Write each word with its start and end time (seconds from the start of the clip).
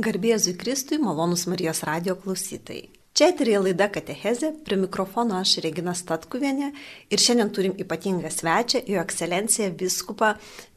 Garbėzui 0.00 0.54
Kristui, 0.56 0.96
malonus 1.02 1.44
Marijos 1.50 1.82
radio 1.84 2.14
klausytojai. 2.16 2.88
Čia 3.16 3.26
eterija 3.34 3.58
laida 3.60 3.88
Katecheze, 3.92 4.52
prie 4.64 4.78
mikrofono 4.80 5.36
aš 5.40 5.58
Regina 5.64 5.92
Statkuvienė 5.98 6.70
ir 7.12 7.20
šiandien 7.20 7.50
turim 7.52 7.74
ypatingą 7.82 8.30
svečią, 8.32 8.80
jo 8.88 9.02
ekscelenciją 9.02 9.74
viskupą 9.82 10.30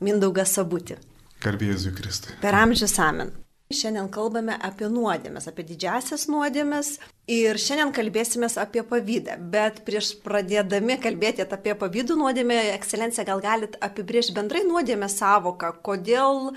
Mindaugą 0.03 0.43
Sabutį. 0.49 0.97
Garbėzui 1.45 1.93
Kristui. 1.95 2.35
Per 2.41 2.57
amžius 2.57 2.97
amen. 2.99 3.31
Šiandien 3.73 4.09
kalbame 4.11 4.57
apie 4.59 4.89
nuodėmės, 4.91 5.47
apie 5.49 5.63
didžiasias 5.71 6.27
nuodėmės 6.29 6.97
ir 7.31 7.57
šiandien 7.57 7.95
kalbėsime 7.95 8.51
apie 8.59 8.83
pavydą. 8.91 9.39
Bet 9.55 9.81
prieš 9.87 10.13
pradėdami 10.25 10.99
kalbėti 11.01 11.47
apie 11.47 11.77
pavydų 11.79 12.19
nuodėmę, 12.19 12.59
ekscelencija, 12.75 13.25
gal 13.29 13.41
galit 13.45 13.79
apibriežti 13.79 14.35
bendrai 14.35 14.65
nuodėmę 14.67 15.09
savoką, 15.09 15.71
kodėl 15.85 16.51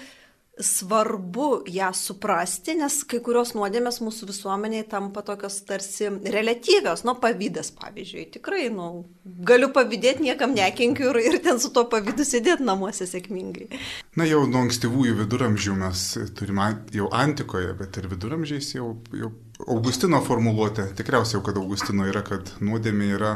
svarbu 0.61 1.63
ją 1.67 1.93
suprasti, 1.93 2.75
nes 2.81 3.03
kai 3.05 3.19
kurios 3.21 3.53
nuodėmės 3.53 3.99
mūsų 4.01 4.29
visuomeniai 4.31 4.87
tampa 4.89 5.21
tokios 5.25 5.59
tarsi 5.69 6.09
relatyvios, 6.33 7.03
nu, 7.05 7.13
pavydas, 7.21 7.69
pavyzdžiui, 7.77 8.25
tikrai, 8.39 8.71
nu, 8.73 9.05
galiu 9.25 9.69
pavydėti, 9.77 10.25
niekam 10.25 10.55
nekenkiu 10.57 11.11
ir, 11.11 11.19
ir 11.29 11.39
ten 11.45 11.61
su 11.61 11.69
to 11.77 11.85
pavydu 11.93 12.25
sėdėti 12.25 12.65
namuose 12.65 13.05
sėkmingai. 13.09 13.69
Na, 14.17 14.25
jau 14.25 14.47
nuo 14.49 14.65
ankstyvųjų 14.65 15.19
viduramžių 15.21 15.77
mes 15.83 16.07
turime 16.39 16.71
jau 16.95 17.11
antikoje, 17.13 17.75
bet 17.77 18.01
ir 18.01 18.09
viduramžiais 18.15 18.73
jau, 18.79 18.95
jau 19.13 19.35
Augustino 19.67 20.23
formuluotė, 20.25 20.89
tikriausiai 20.97 21.37
jau, 21.39 21.45
kad 21.45 21.61
Augustino 21.61 22.09
yra, 22.09 22.25
kad 22.25 22.55
nuodėmė 22.65 23.11
yra 23.19 23.35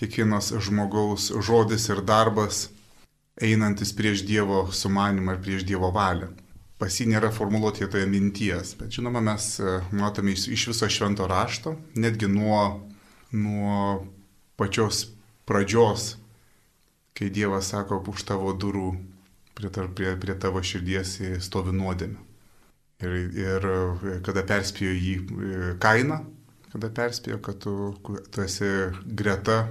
kiekvienas 0.00 0.54
žmogaus 0.64 1.28
žodis 1.44 1.90
ir 1.92 2.00
darbas 2.08 2.70
einantis 3.36 3.92
prieš 3.96 4.24
Dievo 4.24 4.70
sumanimą 4.72 5.36
ir 5.36 5.44
prieš 5.44 5.68
Dievo 5.68 5.92
valią 5.92 6.30
pas 6.82 6.96
jį 6.98 7.12
nėra 7.12 7.30
formuluoti 7.30 7.86
toje 7.86 8.08
minties. 8.10 8.74
Bet 8.80 8.96
žinoma, 8.96 9.22
mes 9.22 9.52
e, 9.62 9.76
matome 9.94 10.34
iš 10.34 10.66
viso 10.72 10.88
švento 10.90 11.28
rašto, 11.30 11.76
netgi 11.94 12.26
nuo, 12.26 12.58
nuo 13.30 13.76
pačios 14.58 15.04
pradžios, 15.46 16.16
kai 17.14 17.30
Dievas 17.30 17.70
sako, 17.70 18.00
už 18.10 18.26
tavo 18.26 18.50
durų 18.58 18.88
prie, 19.54 19.70
prie, 19.70 20.14
prie 20.18 20.36
tavo 20.42 20.62
širdies 20.64 21.20
stovi 21.46 21.74
nuodėmė. 21.76 22.18
Ir, 23.02 23.14
ir 23.38 23.68
e, 23.70 24.18
kada 24.26 24.42
perspėjo 24.50 24.98
jį 24.98 25.14
e, 25.22 25.72
kainą, 25.82 26.18
kada 26.74 26.90
perspėjo, 26.98 27.38
kad 27.46 27.62
tu, 27.62 27.76
tu 28.02 28.42
esi 28.42 28.72
greta, 29.06 29.68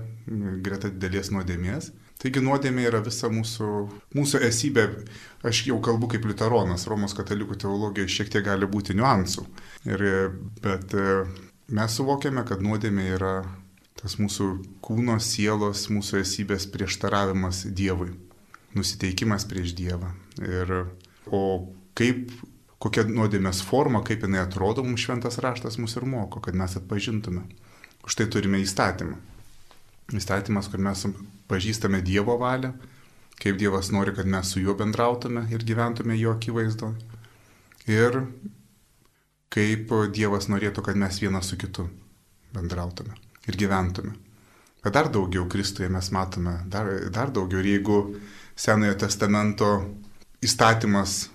greta 0.63 0.87
didelės 0.93 1.33
nuodėmės, 1.35 1.91
Taigi 2.21 2.41
nuodėmė 2.45 2.83
yra 2.85 2.99
visa 3.01 3.31
mūsų, 3.33 3.67
mūsų 4.13 4.41
esybė. 4.45 4.85
Aš 5.47 5.63
jau 5.71 5.79
kalbu 5.81 6.11
kaip 6.11 6.27
liutaronas, 6.29 6.85
Romos 6.89 7.15
katalikų 7.17 7.57
teologija 7.63 8.05
šiek 8.05 8.29
tiek 8.29 8.45
gali 8.45 8.69
būti 8.69 8.93
niuansų. 8.93 9.45
Ir, 9.89 10.03
bet 10.61 10.93
e, 10.93 11.23
mes 11.73 11.97
suvokiame, 11.97 12.43
kad 12.45 12.61
nuodėmė 12.61 13.07
yra 13.15 13.33
tas 13.97 14.19
mūsų 14.21 14.51
kūno, 14.85 15.17
sielos, 15.21 15.87
mūsų 15.93 16.21
esybės 16.21 16.67
prieštaravimas 16.73 17.63
Dievui, 17.73 18.11
nusiteikimas 18.77 19.47
prieš 19.49 19.73
Dievą. 19.77 20.13
Ir, 20.45 20.75
o 21.25 21.41
kaip, 21.97 22.29
kokia 22.81 23.07
nuodėmės 23.09 23.63
forma, 23.65 24.03
kaip 24.05 24.27
jinai 24.27 24.43
atrodo, 24.45 24.85
mums 24.85 25.01
šventas 25.07 25.41
raštas 25.41 25.81
mus 25.81 25.97
ir 25.97 26.05
moko, 26.05 26.41
kad 26.41 26.57
mes 26.57 26.77
atpažintume. 26.77 27.47
Už 28.05 28.17
tai 28.17 28.29
turime 28.29 28.61
įstatymą. 28.61 29.17
Įstatymas, 30.17 30.69
kur 30.69 30.81
mes 30.83 31.05
pažįstame 31.51 32.01
Dievo 32.05 32.37
valią, 32.41 32.71
kaip 33.41 33.59
Dievas 33.59 33.91
nori, 33.91 34.15
kad 34.15 34.29
mes 34.29 34.53
su 34.53 34.61
juo 34.63 34.75
bendrautume 34.79 35.47
ir 35.51 35.65
gyventume 35.67 36.17
jo 36.19 36.33
akivaizdo. 36.37 36.93
Ir 37.89 38.21
kaip 39.51 39.91
Dievas 40.15 40.47
norėtų, 40.51 40.85
kad 40.85 40.99
mes 40.99 41.19
vienas 41.21 41.51
su 41.51 41.59
kitu 41.59 41.89
bendrautume 42.55 43.17
ir 43.47 43.57
gyventume. 43.57 44.15
Bet 44.81 44.95
dar 44.95 45.11
daugiau 45.13 45.45
Kristuje 45.49 45.89
mes 45.89 46.09
matome, 46.11 46.55
dar, 46.65 46.87
dar 47.13 47.29
daugiau. 47.33 47.61
Ir 47.61 47.75
jeigu 47.75 47.97
Senojo 48.57 48.95
testamento 49.03 49.67
įstatymas 50.41 51.29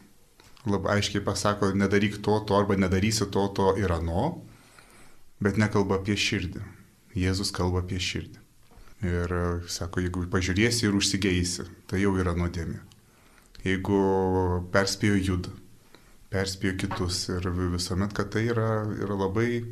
labai 0.66 0.96
aiškiai 0.98 1.22
pasako, 1.24 1.70
nedaryk 1.78 2.18
to, 2.22 2.40
to 2.46 2.56
arba 2.58 2.76
nedarysi 2.78 3.28
to, 3.30 3.46
to 3.54 3.74
ir 3.78 3.92
ano, 3.94 4.42
bet 5.42 5.60
nekalba 5.62 6.00
apie 6.00 6.18
širdį. 6.18 6.64
Jėzus 7.16 7.54
kalba 7.54 7.84
apie 7.84 8.00
širdį. 8.02 8.45
Ir 9.04 9.32
sako, 9.68 10.00
jeigu 10.00 10.24
pažiūrėsi 10.32 10.86
ir 10.88 10.96
užsigeisi, 10.96 11.66
tai 11.90 12.00
jau 12.00 12.14
yra 12.16 12.32
nuodėmė. 12.36 12.78
Jeigu 13.66 13.98
perspėjo 14.72 15.18
judą, 15.20 15.52
perspėjo 16.32 16.76
kitus 16.80 17.26
ir 17.28 17.48
visuomet, 17.74 18.14
kad 18.16 18.30
tai 18.32 18.46
yra, 18.48 18.86
yra 18.96 19.18
labai 19.18 19.50
e, 19.60 19.66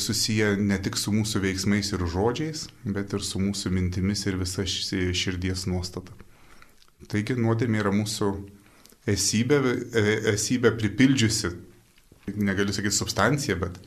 susiję 0.00 0.56
ne 0.58 0.78
tik 0.82 0.98
su 0.98 1.14
mūsų 1.14 1.44
veiksmais 1.44 1.92
ir 1.94 2.02
žodžiais, 2.02 2.66
bet 2.84 3.14
ir 3.14 3.22
su 3.22 3.38
mūsų 3.42 3.70
mintimis 3.76 4.26
ir 4.26 4.40
visa 4.40 4.66
širdies 4.66 5.68
nuostata. 5.70 6.16
Taigi 7.06 7.38
nuodėmė 7.38 7.84
yra 7.84 7.94
mūsų 7.94 8.32
esybė, 9.06 9.60
e, 9.94 10.06
esybė 10.34 10.74
pripildžiusi, 10.80 11.54
negaliu 12.34 12.74
sakyti 12.74 12.96
substancija, 12.96 13.54
bet 13.60 13.78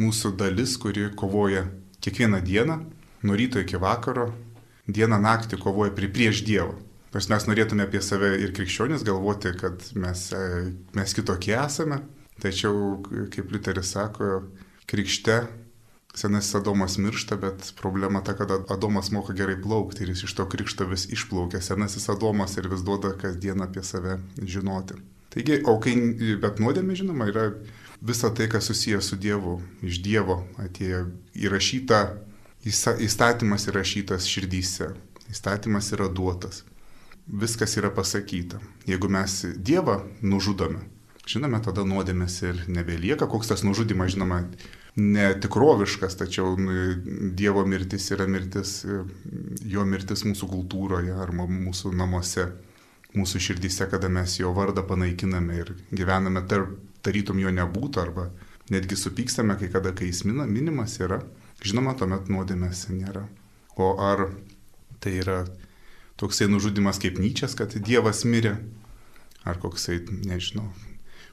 mūsų 0.00 0.34
dalis, 0.40 0.74
kuri 0.82 1.12
kovoja 1.14 1.68
kiekvieną 2.02 2.42
dieną 2.42 2.82
nuo 3.22 3.36
ryto 3.36 3.62
iki 3.62 3.80
vakaro, 3.80 4.30
dieną 4.88 5.20
naktį 5.22 5.60
kovoja 5.60 5.94
prie 5.94 6.10
prieš 6.12 6.44
Dievą. 6.46 6.74
Nors 7.14 7.26
mes 7.30 7.46
norėtume 7.48 7.84
apie 7.86 8.02
save 8.06 8.36
ir 8.38 8.52
krikščionis 8.54 9.02
galvoti, 9.06 9.50
kad 9.58 9.82
mes, 9.98 10.28
e, 10.32 10.70
mes 10.94 11.14
kitokie 11.16 11.56
esame, 11.58 12.04
tačiau, 12.42 13.00
kaip 13.34 13.50
Liuteris 13.50 13.90
sako, 13.96 14.44
krikšte 14.90 15.42
senasis 16.14 16.54
Adomas 16.54 16.98
miršta, 16.98 17.36
bet 17.36 17.72
problema 17.80 18.22
ta, 18.24 18.34
kad 18.36 18.50
Adomas 18.70 19.10
moka 19.10 19.32
gerai 19.32 19.58
plaukti 19.62 20.02
ir 20.04 20.14
jis 20.14 20.24
iš 20.26 20.34
to 20.34 20.46
krikšto 20.48 20.86
vis 20.90 21.06
išplaukia. 21.12 21.60
Senasis 21.62 22.08
Adomas 22.10 22.56
ir 22.58 22.68
vis 22.70 22.82
duoda 22.86 23.12
kasdien 23.18 23.62
apie 23.62 23.82
save 23.86 24.18
žinoti. 24.42 24.98
Taigi, 25.30 25.60
o 25.70 25.76
kai, 25.82 25.94
bet 26.42 26.58
nuodėmė, 26.58 26.96
žinoma, 26.98 27.28
yra 27.30 27.50
visa 28.02 28.32
tai, 28.34 28.48
kas 28.50 28.66
susijęs 28.66 29.12
su 29.12 29.18
Dievu, 29.20 29.60
iš 29.86 30.00
Dievo 30.02 30.40
atėjo 30.58 31.04
įrašyta 31.38 32.00
Įstatymas 32.60 33.64
įrašytas 33.70 34.26
širdyse, 34.28 34.90
įstatymas 35.32 35.86
yra 35.96 36.10
duotas, 36.12 36.64
viskas 37.24 37.78
yra 37.80 37.88
pasakyta. 37.94 38.60
Jeigu 38.88 39.08
mes 39.08 39.36
Dievą 39.56 40.02
nužudome, 40.20 40.82
žinome, 41.24 41.62
tada 41.64 41.86
nuodėmės 41.88 42.36
ir 42.44 42.60
nebelieka, 42.68 43.30
koks 43.30 43.48
tas 43.52 43.64
nužudimas, 43.64 44.12
žinoma, 44.12 44.42
netikroviškas, 45.00 46.18
tačiau 46.20 46.52
nu, 46.60 46.76
Dievo 47.38 47.64
mirtis 47.64 48.10
yra 48.12 48.28
mirtis, 48.28 48.82
jo 49.64 49.86
mirtis 49.88 50.26
mūsų 50.28 50.50
kultūroje 50.50 51.16
ar 51.16 51.32
mūsų 51.32 51.94
namuose, 51.96 52.50
mūsų 53.16 53.40
širdyse, 53.40 53.88
kada 53.90 54.12
mes 54.12 54.36
jo 54.36 54.52
vardą 54.54 54.84
panaikiname 54.86 55.62
ir 55.62 55.74
gyvename 55.90 56.44
tarp, 56.50 56.76
tarytum 57.00 57.40
jo 57.40 57.48
nebūtų 57.56 58.02
arba 58.02 58.28
netgi 58.70 58.98
supykstame, 59.00 59.56
kai 59.56 59.70
kada, 59.72 59.94
kai 59.96 60.10
jis 60.10 60.26
minimas 60.28 61.00
yra. 61.00 61.22
Žinoma, 61.60 61.94
tuomet 61.98 62.30
nuodėmės 62.32 62.86
nėra. 62.92 63.26
O 63.80 63.92
ar 64.00 64.28
tai 65.00 65.18
yra 65.20 65.42
toksai 66.20 66.48
nužudimas 66.52 67.00
kaip 67.00 67.18
Nyčias, 67.20 67.56
kad 67.56 67.74
Dievas 67.84 68.24
mirė, 68.28 68.56
ar 69.48 69.60
koksai, 69.60 70.00
nežinau, 70.28 70.66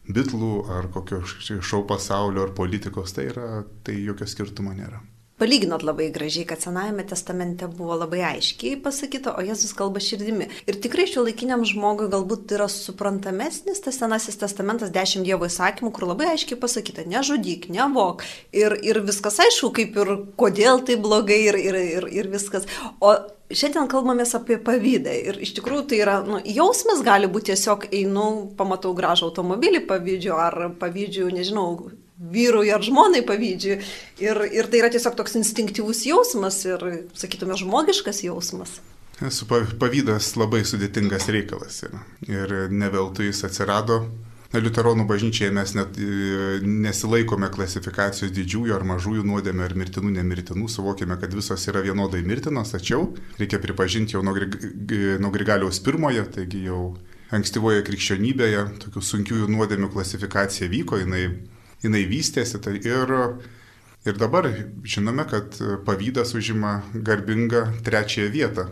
bitlų, 0.08 0.52
ar 0.72 0.88
kokio 0.92 1.22
šau 1.28 1.84
pasaulio, 1.88 2.46
ar 2.48 2.56
politikos, 2.56 3.16
tai, 3.16 3.28
yra, 3.34 3.64
tai 3.84 4.00
jokio 4.00 4.28
skirtumo 4.28 4.76
nėra. 4.76 5.02
Palyginot 5.38 5.84
labai 5.86 6.08
gražiai, 6.10 6.48
kad 6.50 6.64
Senajame 6.64 7.04
testamente 7.06 7.68
buvo 7.70 7.94
labai 7.94 8.24
aiškiai 8.32 8.80
pasakyta, 8.82 9.36
o 9.38 9.44
Jėzus 9.46 9.76
kalba 9.78 10.02
širdimi. 10.02 10.48
Ir 10.66 10.80
tikrai 10.82 11.06
šio 11.06 11.22
laikiniam 11.28 11.62
žmogui 11.62 12.08
galbūt 12.10 12.56
yra 12.58 12.66
suprantamesnis 12.74 13.84
tas 13.86 14.00
Senasis 14.02 14.40
testamentas, 14.42 14.90
dešimt 14.96 15.28
Dievo 15.30 15.46
įsakymų, 15.46 15.92
kur 15.94 16.08
labai 16.10 16.32
aiškiai 16.32 16.58
pasakyta, 16.58 17.06
nežudyk, 17.06 17.70
nevok. 17.70 18.26
Ir, 18.50 18.74
ir 18.82 19.04
viskas 19.06 19.38
aišku, 19.46 19.70
kaip 19.78 20.00
ir 20.02 20.14
kodėl 20.42 20.82
tai 20.90 20.98
blogai 21.06 21.44
ir, 21.52 21.60
ir, 21.62 21.78
ir, 22.00 22.10
ir 22.18 22.32
viskas. 22.34 22.66
O 22.98 23.14
Šiandien 23.48 23.86
kalbamės 23.88 24.34
apie 24.36 24.58
pavydą 24.60 25.14
ir 25.30 25.38
iš 25.46 25.54
tikrųjų 25.56 25.86
tai 25.88 26.02
yra, 26.04 26.18
nu, 26.26 26.42
jausmas 26.44 27.00
gali 27.06 27.30
būti 27.32 27.54
tiesiog 27.54 27.86
einu, 27.96 28.26
pamatau 28.60 28.92
gražų 28.98 29.30
automobilį 29.30 29.86
pavydžiu 29.88 30.34
ar 30.36 30.58
pavydžiu, 30.82 31.30
nežinau, 31.32 31.70
vyrui 32.18 32.72
ar 32.74 32.84
žmonai 32.84 33.24
pavydžiu. 33.28 33.80
Ir, 34.24 34.44
ir 34.50 34.70
tai 34.72 34.82
yra 34.82 34.92
tiesiog 34.94 35.18
toks 35.18 35.38
instinktyvus 35.40 36.06
jausmas 36.10 36.64
ir, 36.66 36.86
sakytume, 37.18 37.58
žmogiškas 37.60 38.24
jausmas. 38.26 38.80
Su 39.34 39.48
pavydas 39.50 40.36
labai 40.38 40.62
sudėtingas 40.68 41.26
reikalas 41.34 41.82
yra. 41.88 42.04
Ir 42.30 42.56
ne 42.70 42.90
veltui 42.94 43.32
jis 43.32 43.46
atsirado. 43.48 44.04
Liuteronų 44.56 45.04
bažnyčiai 45.10 45.50
mes 45.52 45.74
net 45.76 45.98
e, 46.00 46.60
nesilaikome 46.64 47.50
klasifikacijos 47.52 48.32
didžiųjų 48.32 48.78
ar 48.78 48.86
mažųjų 48.88 49.26
nuodėmė 49.28 49.66
ar 49.66 49.76
mirtinų, 49.78 50.14
nemirtinų, 50.16 50.70
suvokime, 50.72 51.18
kad 51.20 51.36
visos 51.36 51.68
yra 51.68 51.82
vienodai 51.84 52.22
mirtinos, 52.26 52.72
tačiau 52.72 53.10
reikia 53.42 53.60
pripažinti 53.60 54.16
jau 54.16 54.24
nuo 54.24 55.34
Grigaliaus 55.36 55.82
pirmojo, 55.84 56.24
taigi 56.38 56.64
jau 56.70 56.80
ankstyvoje 57.36 57.84
krikščionybėje 57.90 58.64
tokių 58.86 59.04
sunkiųjų 59.10 59.52
nuodėmių 59.52 59.92
klasifikacija 59.92 60.72
vyko, 60.72 61.02
jinai, 61.04 61.26
jinai 61.84 62.04
vystėsi 62.10 62.60
tai 62.64 62.78
ir, 62.80 63.14
ir 64.08 64.20
dabar 64.20 64.50
žinome, 64.84 65.26
kad 65.30 65.58
pavydas 65.88 66.34
užima 66.38 66.82
garbingą 66.94 67.68
trečiąją 67.86 68.32
vietą. 68.34 68.68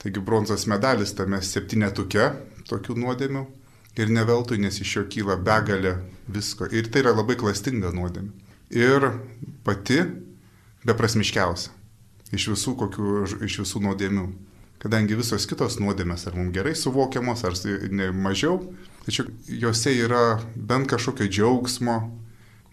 Taigi 0.00 0.20
bronzos 0.24 0.64
medalis 0.70 1.12
tame 1.16 1.42
septynetuke 1.44 2.30
tokių 2.70 2.96
nuodėmių 3.02 3.44
ir 4.00 4.12
neveltui, 4.14 4.60
nes 4.62 4.78
iš 4.80 4.96
jo 4.96 5.02
kyla 5.12 5.36
begalė 5.36 5.98
visko. 6.30 6.70
Ir 6.72 6.88
tai 6.88 7.04
yra 7.04 7.12
labai 7.16 7.36
klastinga 7.36 7.92
nuodėmė. 7.92 8.30
Ir 8.70 9.10
pati 9.66 9.98
beprasmiškiausia 10.86 11.74
iš 12.30 12.46
visų, 12.52 12.76
kokių, 12.78 13.10
iš 13.44 13.58
visų 13.64 13.82
nuodėmių 13.82 14.28
kadangi 14.80 15.18
visos 15.18 15.44
kitos 15.48 15.76
nuodėmės 15.80 16.24
ar 16.28 16.36
mums 16.38 16.54
gerai 16.54 16.72
suvokiamos, 16.78 17.44
ar 17.44 17.56
ne 17.92 18.08
mažiau, 18.16 18.60
tačiau 19.04 19.28
juose 19.44 19.92
yra 19.92 20.40
bent 20.56 20.88
kažkokio 20.90 21.28
džiaugsmo, 21.28 21.96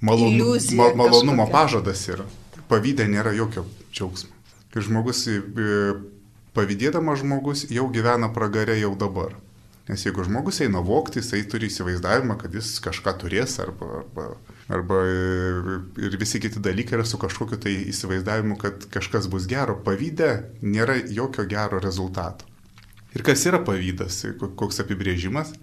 malonu, 0.01 0.35
Iliuzija, 0.35 0.77
ma, 0.77 0.91
malonumo 1.03 1.45
kažkokia. 1.45 1.53
pažadas 1.53 2.03
yra. 2.11 2.25
Pavydė 2.67 3.07
nėra 3.07 3.33
jokio 3.35 3.65
džiaugsmo. 3.93 4.33
Kai 4.73 4.83
žmogus, 4.83 5.23
pavydėdamas 6.57 7.21
žmogus 7.23 7.65
jau 7.71 7.87
gyvena 7.93 8.29
pragarė 8.33 8.77
jau 8.81 8.93
dabar. 8.99 9.37
Nes 9.87 10.03
jeigu 10.03 10.25
žmogus 10.27 10.59
eina 10.65 10.81
vokti, 10.83 11.21
jisai 11.21 11.45
turi 11.47 11.69
įsivaizdavimą, 11.71 12.35
kad 12.41 12.51
jis 12.53 12.73
kažką 12.83 13.13
turės 13.21 13.55
arba, 13.63 14.01
arba, 14.01 14.25
arba 14.67 14.97
ir 16.03 16.17
visi 16.19 16.41
kiti 16.43 16.59
dalykai 16.59 16.97
yra 16.97 17.05
su 17.07 17.19
kažkokiu 17.21 17.59
tai 17.63 17.71
įsivaizdavimu, 17.93 18.57
kad 18.59 18.83
kažkas 18.91 19.29
bus 19.31 19.47
gero. 19.47 19.77
Pavydę 19.85 20.33
nėra 20.59 20.99
jokio 21.07 21.47
gero 21.47 21.79
rezultato. 21.79 22.43
Ir 23.15 23.23
kas 23.23 23.47
yra 23.47 23.61
pavydas, 23.63 24.19
koks 24.59 24.83
apibrėžimas? 24.83 25.55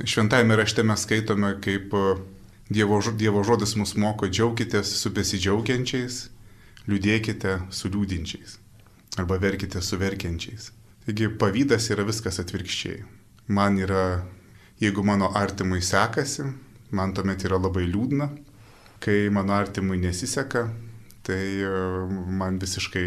Šventajame 0.00 0.56
rašte 0.56 0.82
mes 0.86 1.04
skaitome, 1.04 1.52
kaip 1.60 1.92
Dievo, 2.68 3.00
Dievo 3.16 3.44
žodis 3.44 3.76
mus 3.80 3.94
moko 3.96 4.28
džiaukitės 4.28 4.90
su 5.00 5.12
besidžiaugiančiais, 5.16 6.24
liūdėkite 6.88 7.60
su 7.70 7.92
liūdinčiais 7.92 8.58
arba 9.18 9.38
verkite 9.42 9.80
su 9.82 9.98
verkiančiais. 9.98 10.72
Taigi 11.06 11.26
pavydas 11.40 11.88
yra 11.90 12.04
viskas 12.06 12.38
atvirkščiai 12.38 13.00
man 13.48 13.78
yra, 13.78 14.22
jeigu 14.80 15.02
mano 15.04 15.32
artimui 15.34 15.80
sekasi, 15.82 16.44
man 16.90 17.14
tuomet 17.14 17.44
yra 17.48 17.58
labai 17.60 17.86
liūdna, 17.88 18.28
kai 19.02 19.28
mano 19.32 19.56
artimui 19.56 19.98
nesiseka, 20.02 20.68
tai 21.24 21.42
e, 21.60 21.70
man 22.40 22.58
visiškai 22.60 23.06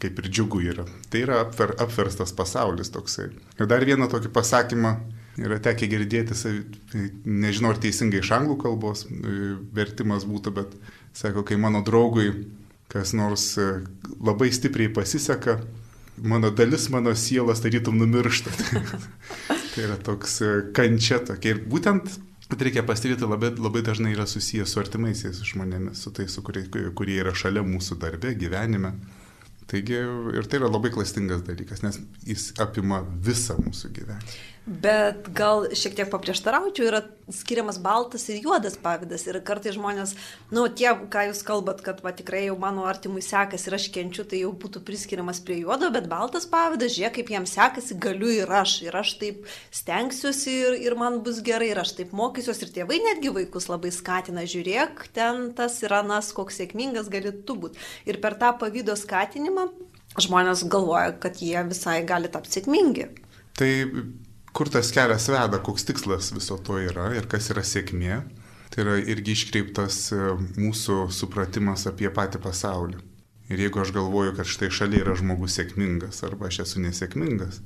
kaip 0.00 0.20
ir 0.20 0.28
džiugu 0.28 0.60
yra. 0.72 0.84
Tai 1.10 1.24
yra 1.24 1.40
apver, 1.44 1.74
apverstas 1.80 2.32
pasaulis 2.36 2.92
toksai. 2.92 3.30
Ir 3.58 3.68
dar 3.68 3.84
vieną 3.84 4.08
tokį 4.12 4.32
pasakymą 4.32 4.94
yra 5.38 5.58
tekę 5.62 5.88
girdėti, 5.90 6.36
nežinau 7.24 7.72
ar 7.74 7.80
teisingai 7.82 8.22
iš 8.22 8.32
anglų 8.36 8.58
kalbos 8.62 9.06
e, 9.06 9.56
vertimas 9.74 10.26
būtų, 10.28 10.54
bet 10.56 10.78
sako, 11.16 11.44
kai 11.46 11.58
mano 11.60 11.84
draugui 11.86 12.32
kas 12.88 13.12
nors 13.12 13.52
e, 13.58 13.66
labai 14.20 14.50
stipriai 14.52 14.92
pasiseka, 14.92 15.58
mano 16.16 16.50
dalis 16.50 16.88
mano 16.90 17.14
sielas 17.14 17.60
tarytum 17.60 17.98
numiršta. 18.00 18.54
Tai 19.74 19.84
yra 19.84 19.98
toks 20.00 20.40
e, 20.42 20.54
kančia 20.74 21.20
tokia. 21.24 21.54
Ir 21.54 21.62
būtent 21.68 22.18
Bet 22.48 22.62
reikia 22.64 22.80
pastebėti, 22.80 23.26
labai, 23.28 23.50
labai 23.60 23.82
dažnai 23.84 24.14
yra 24.14 24.24
susijęs 24.24 24.70
su 24.72 24.80
artimaisiais 24.80 25.42
žmonėmis, 25.50 26.00
su 26.00 26.12
tais, 26.16 26.32
su 26.32 26.40
kurie, 26.40 26.62
kurie 26.96 27.18
yra 27.20 27.34
šalia 27.36 27.60
mūsų 27.60 27.98
darbe, 28.00 28.32
gyvenime. 28.40 28.94
Taigi 29.68 29.98
ir 30.00 30.48
tai 30.48 30.62
yra 30.62 30.70
labai 30.72 30.88
klastingas 30.94 31.42
dalykas, 31.44 31.82
nes 31.84 32.00
jis 32.24 32.46
apima 32.64 33.02
visą 33.04 33.58
mūsų 33.60 33.90
gyvenimą. 33.98 34.38
Bet 34.68 35.30
gal 35.32 35.62
šiek 35.72 35.94
tiek 35.96 36.10
paprieštaraučiau, 36.12 36.90
yra 36.90 36.98
skiriamas 37.32 37.78
baltas 37.80 38.26
ir 38.28 38.42
juodas 38.44 38.74
pavydas. 38.76 39.22
Ir 39.24 39.38
kartai 39.40 39.72
žmonės, 39.72 40.10
nu, 40.52 40.66
tie, 40.68 40.90
ką 41.08 41.22
jūs 41.30 41.40
kalbat, 41.48 41.80
kad 41.86 42.02
va, 42.04 42.12
tikrai 42.12 42.42
jau 42.44 42.58
mano 42.60 42.84
artimui 42.84 43.22
sekasi 43.24 43.70
ir 43.70 43.78
aš 43.78 43.86
kenčiu, 43.94 44.26
tai 44.28 44.42
jau 44.42 44.50
būtų 44.52 44.82
priskiriamas 44.84 45.40
prie 45.40 45.62
juodo, 45.62 45.88
bet 45.94 46.10
baltas 46.12 46.44
pavydas, 46.52 46.92
žiūrėk, 46.98 47.16
kaip 47.16 47.32
jam 47.32 47.48
sekasi, 47.48 47.96
galiu 47.96 48.28
ir 48.34 48.52
aš. 48.60 48.76
Ir 48.84 49.00
aš 49.00 49.14
taip 49.22 49.48
stengsiuosi 49.72 50.58
ir, 50.58 50.78
ir 50.84 50.98
man 51.00 51.22
bus 51.24 51.40
gerai, 51.48 51.72
ir 51.72 51.80
aš 51.80 51.96
taip 52.02 52.12
mokysiuosi. 52.20 52.68
Ir 52.68 52.76
tėvai 52.76 53.00
netgi 53.08 53.32
vaikus 53.40 53.70
labai 53.72 53.94
skatina, 53.94 54.44
žiūrėk, 54.44 55.08
ten 55.16 55.48
tas 55.56 55.80
yra 55.80 56.04
nas, 56.04 56.28
koks 56.36 56.60
sėkmingas 56.60 57.08
gali 57.08 57.32
tu 57.32 57.56
būti. 57.56 57.80
Ir 58.04 58.20
per 58.20 58.36
tą 58.36 58.52
pavydo 58.60 59.00
skatinimą 59.00 59.70
žmonės 60.20 60.68
galvoja, 60.68 61.16
kad 61.24 61.40
jie 61.40 61.56
visai 61.72 62.02
gali 62.04 62.28
tapti 62.28 62.58
sėkmingi. 62.58 63.12
Tai 63.56 63.70
kur 64.52 64.70
tas 64.72 64.92
kelias 64.94 65.28
veda, 65.30 65.60
koks 65.64 65.86
tikslas 65.88 66.32
viso 66.34 66.58
to 66.64 66.78
yra 66.82 67.10
ir 67.16 67.28
kas 67.30 67.50
yra 67.54 67.64
sėkmė. 67.66 68.22
Tai 68.68 68.82
yra 68.84 68.98
irgi 69.00 69.32
iškreiptas 69.32 69.96
e, 70.12 70.18
mūsų 70.60 71.08
supratimas 71.14 71.86
apie 71.88 72.10
patį 72.12 72.40
pasaulį. 72.44 72.98
Ir 73.48 73.62
jeigu 73.64 73.80
aš 73.80 73.94
galvoju, 73.96 74.34
kad 74.36 74.48
štai 74.48 74.68
šalia 74.68 75.00
yra 75.06 75.14
žmogus 75.16 75.56
sėkmingas 75.56 76.20
arba 76.28 76.50
aš 76.50 76.60
esu 76.66 76.82
nesėkmingas, 76.84 77.62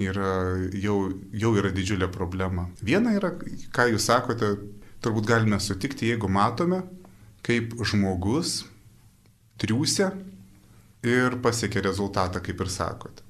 yra, 0.00 0.30
jau, 0.80 0.96
jau 1.36 1.50
yra 1.60 1.72
didžiulė 1.76 2.08
problema. 2.12 2.70
Viena 2.80 3.12
yra, 3.18 3.34
ką 3.76 3.90
jūs 3.92 4.08
sakote, 4.08 4.54
turbūt 5.04 5.28
galime 5.28 5.60
sutikti, 5.60 6.08
jeigu 6.08 6.30
matome, 6.32 6.80
kaip 7.44 7.76
žmogus 7.84 8.62
triūsia 9.60 10.08
ir 11.04 11.36
pasiekia 11.44 11.84
rezultatą, 11.84 12.40
kaip 12.40 12.64
ir 12.64 12.72
sakote. 12.72 13.23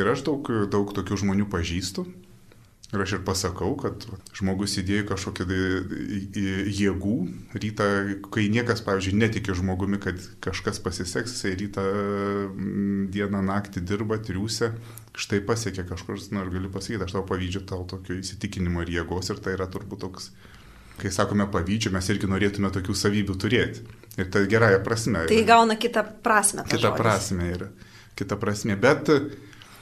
Ir 0.00 0.08
aš 0.14 0.24
daug, 0.26 0.50
daug 0.72 0.92
tokių 0.96 1.20
žmonių 1.24 1.46
pažįstu. 1.52 2.08
Ir 2.90 3.02
aš 3.04 3.12
ir 3.14 3.20
pasakau, 3.22 3.76
kad 3.78 4.02
žmogus 4.34 4.72
įdėjo 4.80 5.04
kažkokią 5.12 5.44
jėgų 6.74 7.18
rytą, 7.54 7.86
kai 8.34 8.48
niekas, 8.50 8.80
pavyzdžiui, 8.82 9.14
netiki 9.20 9.54
žmogumi, 9.54 10.00
kad 10.02 10.18
kažkas 10.42 10.82
pasiseks, 10.82 11.36
jisai 11.36 11.52
rytą, 11.60 11.84
dieną, 13.14 13.44
naktį 13.46 13.84
dirba, 13.86 14.18
triūsia, 14.18 14.72
štai 15.14 15.38
pasiekė 15.46 15.84
kažkur, 15.86 16.18
na, 16.34 16.42
aš 16.42 16.50
galiu 16.56 16.70
pasakyti, 16.74 17.06
aš 17.06 17.14
tau 17.14 17.22
pavydžiu 17.28 17.62
tau 17.68 17.84
tokio 17.86 18.16
įsitikinimo 18.18 18.82
ir 18.82 18.90
jėgos 18.96 19.30
ir 19.30 19.38
tai 19.44 19.54
yra 19.54 19.68
turbūt 19.70 20.02
toks, 20.02 20.32
kai 20.98 21.12
sakome 21.14 21.46
pavydžiu, 21.52 21.92
mes 21.94 22.10
irgi 22.10 22.26
norėtume 22.32 22.72
tokių 22.74 22.96
savybių 23.04 23.36
turėti. 23.38 23.86
Ir 24.18 24.34
tai 24.34 24.42
gerąją 24.50 24.82
prasme. 24.82 25.22
Tai 25.30 25.38
įgauna 25.38 25.78
kitą 25.78 26.02
prasme. 26.26 26.66
Kita 26.66 26.90
prasme 26.98 27.52
yra. 27.54 27.70
Kita 28.18 28.34
prasme. 28.34 28.74
Bet 28.74 29.06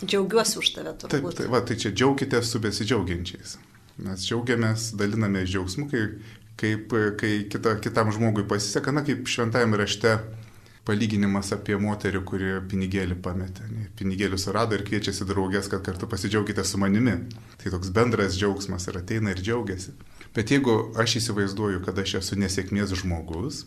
Džiaugiuosi 0.04 0.58
už 0.60 0.72
tave 0.76 0.94
turbūt. 0.94 1.34
Taip, 1.34 1.38
tai, 1.40 1.46
va, 1.50 1.62
tai 1.66 1.78
čia 1.80 1.90
džiaukitės 1.94 2.52
su 2.52 2.60
besidžiaugiančiais. 2.62 3.56
Mes 4.06 4.26
džiaugiamės, 4.28 4.92
daliname 4.98 5.42
džiaugsmu, 5.46 5.88
kai, 5.90 6.02
kaip, 6.60 6.92
kai 7.18 7.32
kita, 7.50 7.78
kitam 7.82 8.12
žmogui 8.14 8.46
pasiseka, 8.50 8.94
na 8.94 9.02
kaip 9.06 9.26
šventajame 9.26 9.80
rašte 9.80 10.14
palyginimas 10.88 11.50
apie 11.52 11.76
moterį, 11.80 12.20
kuri 12.24 12.52
pinigėlį 12.70 13.18
pametė. 13.24 13.66
Pinigėlius 13.98 14.46
surado 14.46 14.78
ir 14.78 14.84
kviečiasi 14.86 15.26
draugės, 15.28 15.68
kad 15.68 15.82
kartu 15.84 16.08
pasidžiaugite 16.08 16.64
su 16.64 16.80
manimi. 16.80 17.16
Tai 17.60 17.74
toks 17.74 17.90
bendras 17.94 18.38
džiaugsmas 18.38 18.88
ir 18.88 19.02
ateina 19.02 19.34
ir 19.34 19.42
džiaugiasi. 19.42 19.92
Bet 20.36 20.54
jeigu 20.54 20.78
aš 21.00 21.18
įsivaizduoju, 21.20 21.82
kad 21.84 21.98
aš 22.00 22.20
esu 22.22 22.38
nesėkmės 22.40 22.94
žmogus, 23.02 23.66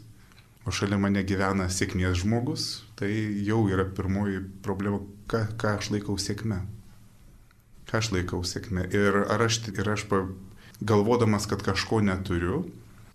o 0.65 0.74
šalia 0.74 0.98
mane 1.01 1.24
gyvena 1.25 1.67
sėkmės 1.74 2.22
žmogus, 2.22 2.67
tai 2.98 3.10
jau 3.46 3.63
yra 3.70 3.86
pirmoji 3.98 4.41
problema, 4.65 5.01
ką, 5.31 5.45
ką 5.57 5.75
aš 5.79 5.91
laikau 5.95 6.17
sėkme. 6.19 6.61
Ką 7.89 8.00
aš 8.01 8.11
laikau 8.15 8.43
sėkme. 8.47 8.85
Ir 8.93 9.23
ar 9.23 9.47
aš, 9.47 9.61
ir 9.71 9.91
aš 9.95 10.05
pa, 10.11 10.25
galvodamas, 10.81 11.47
kad 11.50 11.63
kažko 11.65 12.01
neturiu, 12.05 12.65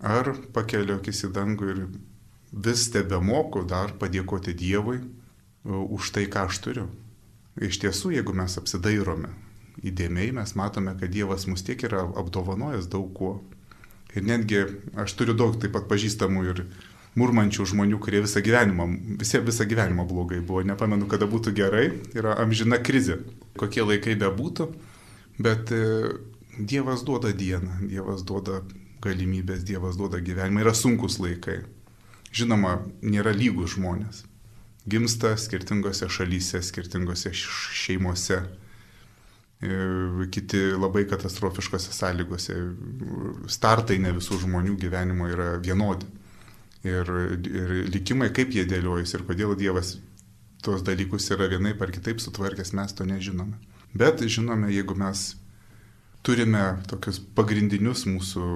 ar 0.01 0.35
pakeliu 0.57 0.99
akis 1.01 1.25
į 1.29 1.33
dangų 1.37 1.73
ir 1.73 1.83
vis 2.53 2.89
tebe 2.95 3.21
moku 3.21 3.65
dar 3.69 3.95
padėkoti 4.01 4.55
Dievui 4.57 5.01
už 5.67 6.13
tai, 6.15 6.27
ką 6.31 6.47
aš 6.49 6.63
turiu. 6.65 6.87
Iš 7.57 7.81
tiesų, 7.83 8.13
jeigu 8.19 8.35
mes 8.37 8.57
apsidairome 8.61 9.33
įdėmiai, 9.85 10.33
mes 10.37 10.55
matome, 10.57 10.95
kad 11.01 11.13
Dievas 11.13 11.47
mus 11.49 11.65
tiek 11.67 11.81
yra 11.89 12.05
apdovanojęs 12.21 12.89
daug 12.93 13.09
kuo. 13.17 13.39
Ir 14.17 14.25
netgi 14.25 14.63
aš 14.97 15.17
turiu 15.19 15.35
daug 15.37 15.57
taip 15.61 15.75
pat 15.77 15.89
pažįstamų 15.91 16.45
ir 16.53 16.63
murmančių 17.17 17.65
žmonių, 17.73 17.99
kurie 18.03 18.21
visą 18.25 18.43
gyvenimą, 18.45 18.87
visi, 19.21 19.41
visą 19.45 19.65
gyvenimą 19.69 20.05
blogai 20.09 20.43
buvo. 20.45 20.63
Nepamenu, 20.69 21.09
kada 21.09 21.29
būtų 21.31 21.55
gerai, 21.57 21.87
yra 22.17 22.37
amžina 22.43 22.79
krizė. 22.79 23.23
Kokie 23.57 23.85
laikai 23.87 24.19
bebūtų, 24.21 24.69
bet 25.41 25.73
e, 25.73 25.85
Dievas 26.57 27.03
duoda 27.05 27.33
dieną, 27.37 27.83
Dievas 27.89 28.23
duoda 28.25 28.63
galimybės, 29.05 29.65
Dievas 29.65 29.97
duoda 29.97 30.21
gyvenimą. 30.25 30.63
Yra 30.65 30.75
sunkus 30.77 31.19
laikai. 31.21 31.63
Žinoma, 32.37 32.79
nėra 33.05 33.33
lygų 33.37 33.69
žmonės. 33.77 34.25
Gimsta 34.87 35.33
skirtingose 35.41 36.09
šalyse, 36.13 36.61
skirtingose 36.63 37.33
šeimose, 37.33 38.43
e, 39.65 39.81
kiti 40.37 40.63
labai 40.77 41.07
katastrofiškose 41.09 41.97
sąlygose. 41.97 42.61
Startai 43.57 43.97
ne 44.05 44.13
visų 44.21 44.43
žmonių 44.45 44.77
gyvenimo 44.85 45.33
yra 45.33 45.55
vienodi 45.65 46.13
ir, 46.87 47.11
ir 47.51 47.73
likimai, 47.93 48.31
kaip 48.35 48.55
jie 48.55 48.67
dėliojasi 48.69 49.19
ir 49.19 49.27
kodėl 49.29 49.57
Dievas 49.59 49.97
tuos 50.65 50.83
dalykus 50.87 51.29
yra 51.35 51.49
vienaip 51.51 51.83
ar 51.83 51.93
kitaip 51.95 52.23
sutvarkęs, 52.23 52.73
mes 52.75 52.95
to 52.97 53.07
nežinome. 53.07 53.59
Bet 53.97 54.23
žinome, 54.27 54.73
jeigu 54.75 54.97
mes 54.99 55.29
turime 56.27 56.63
tokius 56.91 57.21
pagrindinius 57.39 58.03
mūsų 58.11 58.47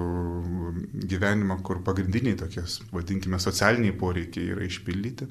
gyvenimą, 1.11 1.61
kur 1.63 1.79
pagrindiniai 1.85 2.35
tokie, 2.39 2.65
vadinkime, 2.91 3.39
socialiniai 3.39 3.95
poreikiai 3.97 4.51
yra 4.55 4.67
išpildyti. 4.67 5.29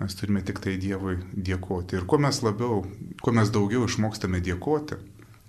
Mes 0.00 0.16
turime 0.18 0.40
tik 0.42 0.62
tai 0.64 0.78
Dievui 0.80 1.18
dėkoti. 1.36 1.98
Ir 1.98 2.06
kuo 2.08 2.18
mes 2.18 2.40
labiau, 2.42 2.80
kuo 3.22 3.34
mes 3.36 3.52
daugiau 3.54 3.84
išmokstame 3.86 4.40
dėkoti 4.42 4.98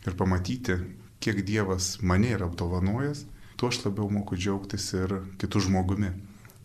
ir 0.03 0.17
pamatyti, 0.19 0.75
kiek 1.23 1.39
Dievas 1.47 1.95
mane 2.03 2.35
yra 2.35 2.49
apdovanojęs, 2.51 3.23
tuo 3.57 3.71
aš 3.71 3.79
labiau 3.87 4.11
moku 4.11 4.37
džiaugtis 4.37 4.91
ir 4.99 5.17
kitų 5.41 5.63
žmogumi. 5.69 6.11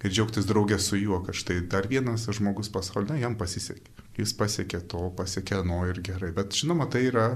Ir 0.04 0.12
džiaugtis 0.14 0.46
draugė 0.46 0.78
su 0.78 0.98
juo, 0.98 1.18
kad 1.26 1.34
štai 1.34 1.62
dar 1.70 1.88
vienas 1.90 2.28
žmogus 2.30 2.70
pasaulyje, 2.70 3.18
jam 3.22 3.34
pasisekė. 3.38 3.96
Jis 4.18 4.34
pasiekė 4.38 4.82
to, 4.90 5.08
pasiekė 5.18 5.64
nuo 5.66 5.80
ir 5.90 5.98
gerai. 6.06 6.30
Bet 6.34 6.54
žinoma, 6.54 6.86
tai 6.90 7.08
yra 7.08 7.32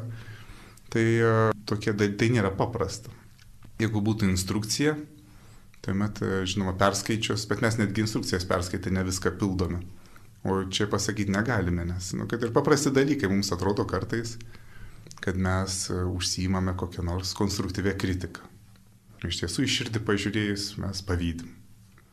Tai, 0.93 1.01
e, 1.01 1.53
tokie, 1.65 1.95
tai 1.97 2.29
nėra 2.29 2.51
paprasta. 2.53 3.13
Jeigu 3.81 4.03
būtų 4.05 4.29
instrukcija, 4.29 4.93
tuomet, 5.85 6.21
e, 6.21 6.43
žinoma, 6.45 6.75
perskaičius, 6.77 7.47
bet 7.49 7.65
mes 7.65 7.79
netgi 7.81 8.05
instrukcijas 8.05 8.45
perskaitę 8.49 8.93
ne 8.93 9.05
viską 9.09 9.33
pildome. 9.41 9.81
O 10.45 10.59
čia 10.69 10.89
pasakyti 10.91 11.33
negalime, 11.33 11.87
nes, 11.89 12.11
nu, 12.19 12.27
kad 12.29 12.45
ir 12.45 12.53
paprasti 12.53 12.93
dalykai 12.93 13.31
mums 13.31 13.55
atrodo 13.55 13.87
kartais, 13.89 14.37
kad 15.25 15.39
mes 15.39 15.87
e, 15.89 16.03
užsijimame 16.13 16.77
kokią 16.77 17.07
nors 17.09 17.33
konstruktyvę 17.41 17.97
kritiką. 17.97 18.45
Iš 19.25 19.45
tiesų, 19.45 19.65
iš 19.65 19.81
širdį 19.81 20.05
pažiūrėjus, 20.05 20.73
mes 20.83 21.05
pavydim. 21.09 21.62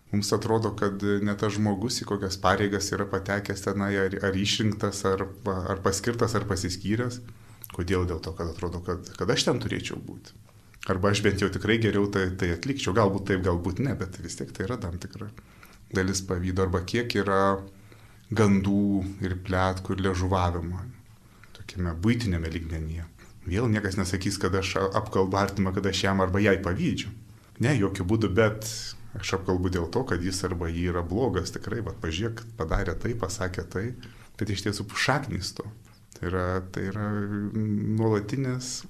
Mums 0.10 0.32
atrodo, 0.34 0.72
kad 0.74 1.04
ne 1.22 1.36
tas 1.38 1.54
žmogus 1.54 2.00
į 2.02 2.08
kokias 2.10 2.40
pareigas 2.42 2.88
yra 2.96 3.06
patekęs 3.10 3.62
tenai, 3.68 3.92
ar, 4.08 4.16
ar 4.26 4.38
išrinktas, 4.38 5.04
ar, 5.06 5.28
ar 5.46 5.84
paskirtas, 5.86 6.34
ar 6.38 6.48
pasiskyręs, 6.50 7.20
Kodėl? 7.76 8.06
Dėl 8.10 8.22
to, 8.24 8.34
kad 8.38 8.50
atrodo, 8.50 8.82
kad, 8.86 9.10
kad 9.18 9.30
aš 9.30 9.46
ten 9.48 9.60
turėčiau 9.62 10.00
būti. 10.02 10.34
Arba 10.90 11.12
aš 11.14 11.22
bent 11.26 11.44
jau 11.44 11.50
tikrai 11.54 11.78
geriau 11.82 12.08
tai, 12.12 12.30
tai 12.40 12.54
atlikčiau. 12.56 12.96
Galbūt 12.98 13.30
taip, 13.30 13.44
galbūt 13.46 13.82
ne, 13.86 13.94
bet 14.00 14.18
vis 14.24 14.40
tiek 14.40 14.50
tai 14.56 14.66
yra 14.66 14.80
tam 14.82 14.98
tikra 15.02 15.30
dalis 15.94 16.24
pavydo. 16.26 16.66
Arba 16.66 16.82
kiek 16.88 17.14
yra 17.22 17.60
gandų 18.34 19.04
ir 19.26 19.38
plėtkų 19.46 19.96
ir 19.96 20.04
ležuvavimo. 20.08 20.82
Tokiame 21.58 21.94
būtinėme 22.02 22.50
lygmenyje. 22.56 23.06
Vėl 23.50 23.70
niekas 23.72 23.98
nesakys, 24.00 24.38
kad 24.42 24.56
aš 24.58 24.76
apkalbu 24.98 25.38
artimą, 25.40 25.74
kad 25.76 25.86
aš 25.90 26.04
jam 26.08 26.24
arba 26.26 26.42
jai 26.42 26.58
pavydžiu. 26.64 27.12
Ne, 27.64 27.76
jokių 27.76 28.06
būdų, 28.08 28.32
bet 28.34 28.68
aš 29.18 29.36
apkalbu 29.40 29.72
dėl 29.74 29.90
to, 29.94 30.04
kad 30.08 30.24
jis 30.24 30.44
arba 30.48 30.70
jį 30.70 30.90
yra 30.94 31.04
blogas. 31.06 31.54
Tikrai, 31.56 31.82
va, 31.86 31.96
pažiūrėk, 32.04 32.44
padarė 32.60 32.96
tai, 33.00 33.16
pasakė 33.18 33.66
tai. 33.74 33.86
Bet 34.40 34.54
iš 34.54 34.68
tiesų 34.68 34.86
šaknys 34.94 35.54
to. 35.58 35.66
Tai 36.18 36.30
yra, 36.30 36.46
tai 36.74 36.90
yra 36.92 37.08
nuolatinis, 37.56 38.84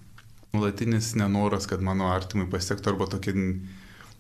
nuolatinis 0.54 1.14
nenoras, 1.20 1.70
kad 1.70 1.84
mano 1.86 2.10
artimui 2.10 2.50
pasiektų 2.50 2.94
arba 2.94 3.10
tokia 3.12 3.36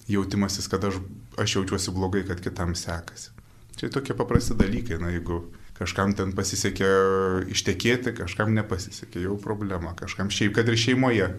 jautimasis, 0.09 0.67
kad 0.69 0.85
aš, 0.85 0.99
aš 1.41 1.55
jaučiuosi 1.59 1.93
blogai, 1.93 2.23
kad 2.27 2.41
kitam 2.41 2.75
sekasi. 2.77 3.33
Čia 3.79 3.91
tokie 3.93 4.15
paprasti 4.17 4.57
dalykai, 4.59 4.97
na 5.01 5.13
jeigu 5.13 5.43
kažkam 5.77 6.11
ten 6.17 6.33
pasisekė 6.35 6.89
ištekėti, 7.53 8.13
kažkam 8.17 8.51
nepasisekė, 8.57 9.23
jau 9.23 9.37
problema, 9.39 9.93
kažkam 9.97 10.31
šiaip, 10.33 10.57
kad 10.57 10.67
ir 10.67 10.77
šeimoje. 10.79 11.29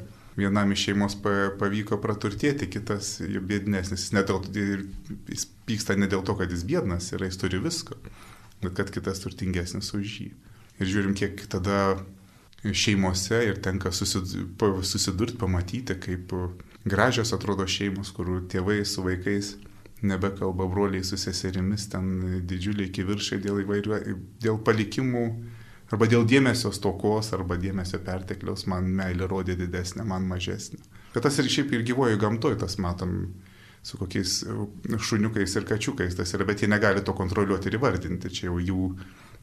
Vienam 0.41 0.73
iš 0.73 0.87
šeimos 0.89 1.17
pavyko 1.21 2.01
praturtėti, 2.01 2.71
kitas 2.73 3.19
bėdnesnis. 3.21 4.09
Jis, 4.09 4.13
dėl, 4.17 4.85
jis 5.29 5.49
pyksta 5.69 5.99
ne 6.01 6.09
dėl 6.09 6.25
to, 6.25 6.37
kad 6.39 6.53
jis 6.53 6.65
bėdnas 6.69 7.13
yra, 7.13 7.29
jis 7.29 7.41
turi 7.41 7.61
visko, 7.61 7.99
bet 8.63 8.79
kad 8.79 8.93
kitas 8.95 9.21
turtingesnis 9.21 9.93
už 9.97 10.15
jį 10.23 10.31
ir 10.81 10.89
žiūrim, 10.89 11.15
kiek 11.17 11.45
tada 11.53 12.01
šeimose 12.65 13.41
ir 13.47 13.61
tenka 13.65 13.93
susidurti, 13.93 15.37
pamatyti, 15.41 15.97
kaip 16.01 16.33
gražios 16.89 17.35
atrodo 17.37 17.67
šeimos, 17.69 18.13
kur 18.17 18.41
tėvai 18.51 18.81
su 18.89 19.05
vaikais 19.05 19.55
nebekalba 20.01 20.67
broliai 20.69 21.05
su 21.05 21.19
seserimis, 21.21 21.89
ten 21.93 22.41
didžiuliai 22.49 22.93
kiviršai 22.93 23.41
dėl 23.45 23.63
įvairių, 23.65 23.99
dėl 24.41 24.61
palikimų, 24.65 25.25
arba 25.91 26.09
dėl 26.11 26.27
dėmesio 26.29 26.73
stokos, 26.75 27.33
arba 27.37 27.59
dėmesio 27.61 28.01
pertekliaus, 28.07 28.67
man 28.71 28.91
meilė 29.01 29.29
rodė 29.31 29.57
didesnė, 29.59 30.07
man 30.07 30.29
mažesnė. 30.31 30.83
Bet 31.15 31.25
tas 31.27 31.39
ir 31.43 31.51
šiaip 31.51 31.73
ir 31.75 31.87
gyvojo 31.87 32.19
gamtoje, 32.21 32.61
tas 32.63 32.79
matom 32.83 33.17
su 33.83 33.97
kokiais 33.99 34.43
šuniukais 35.09 35.57
ir 35.57 35.67
kačiukais, 35.67 36.15
tas 36.15 36.37
yra, 36.37 36.47
bet 36.47 36.63
jie 36.63 36.69
negali 36.69 37.03
to 37.03 37.15
kontroliuoti 37.17 37.71
ir 37.71 37.79
įvardinti, 37.81 38.31
čia 38.31 38.51
jau 38.51 38.61
jų 38.61 38.85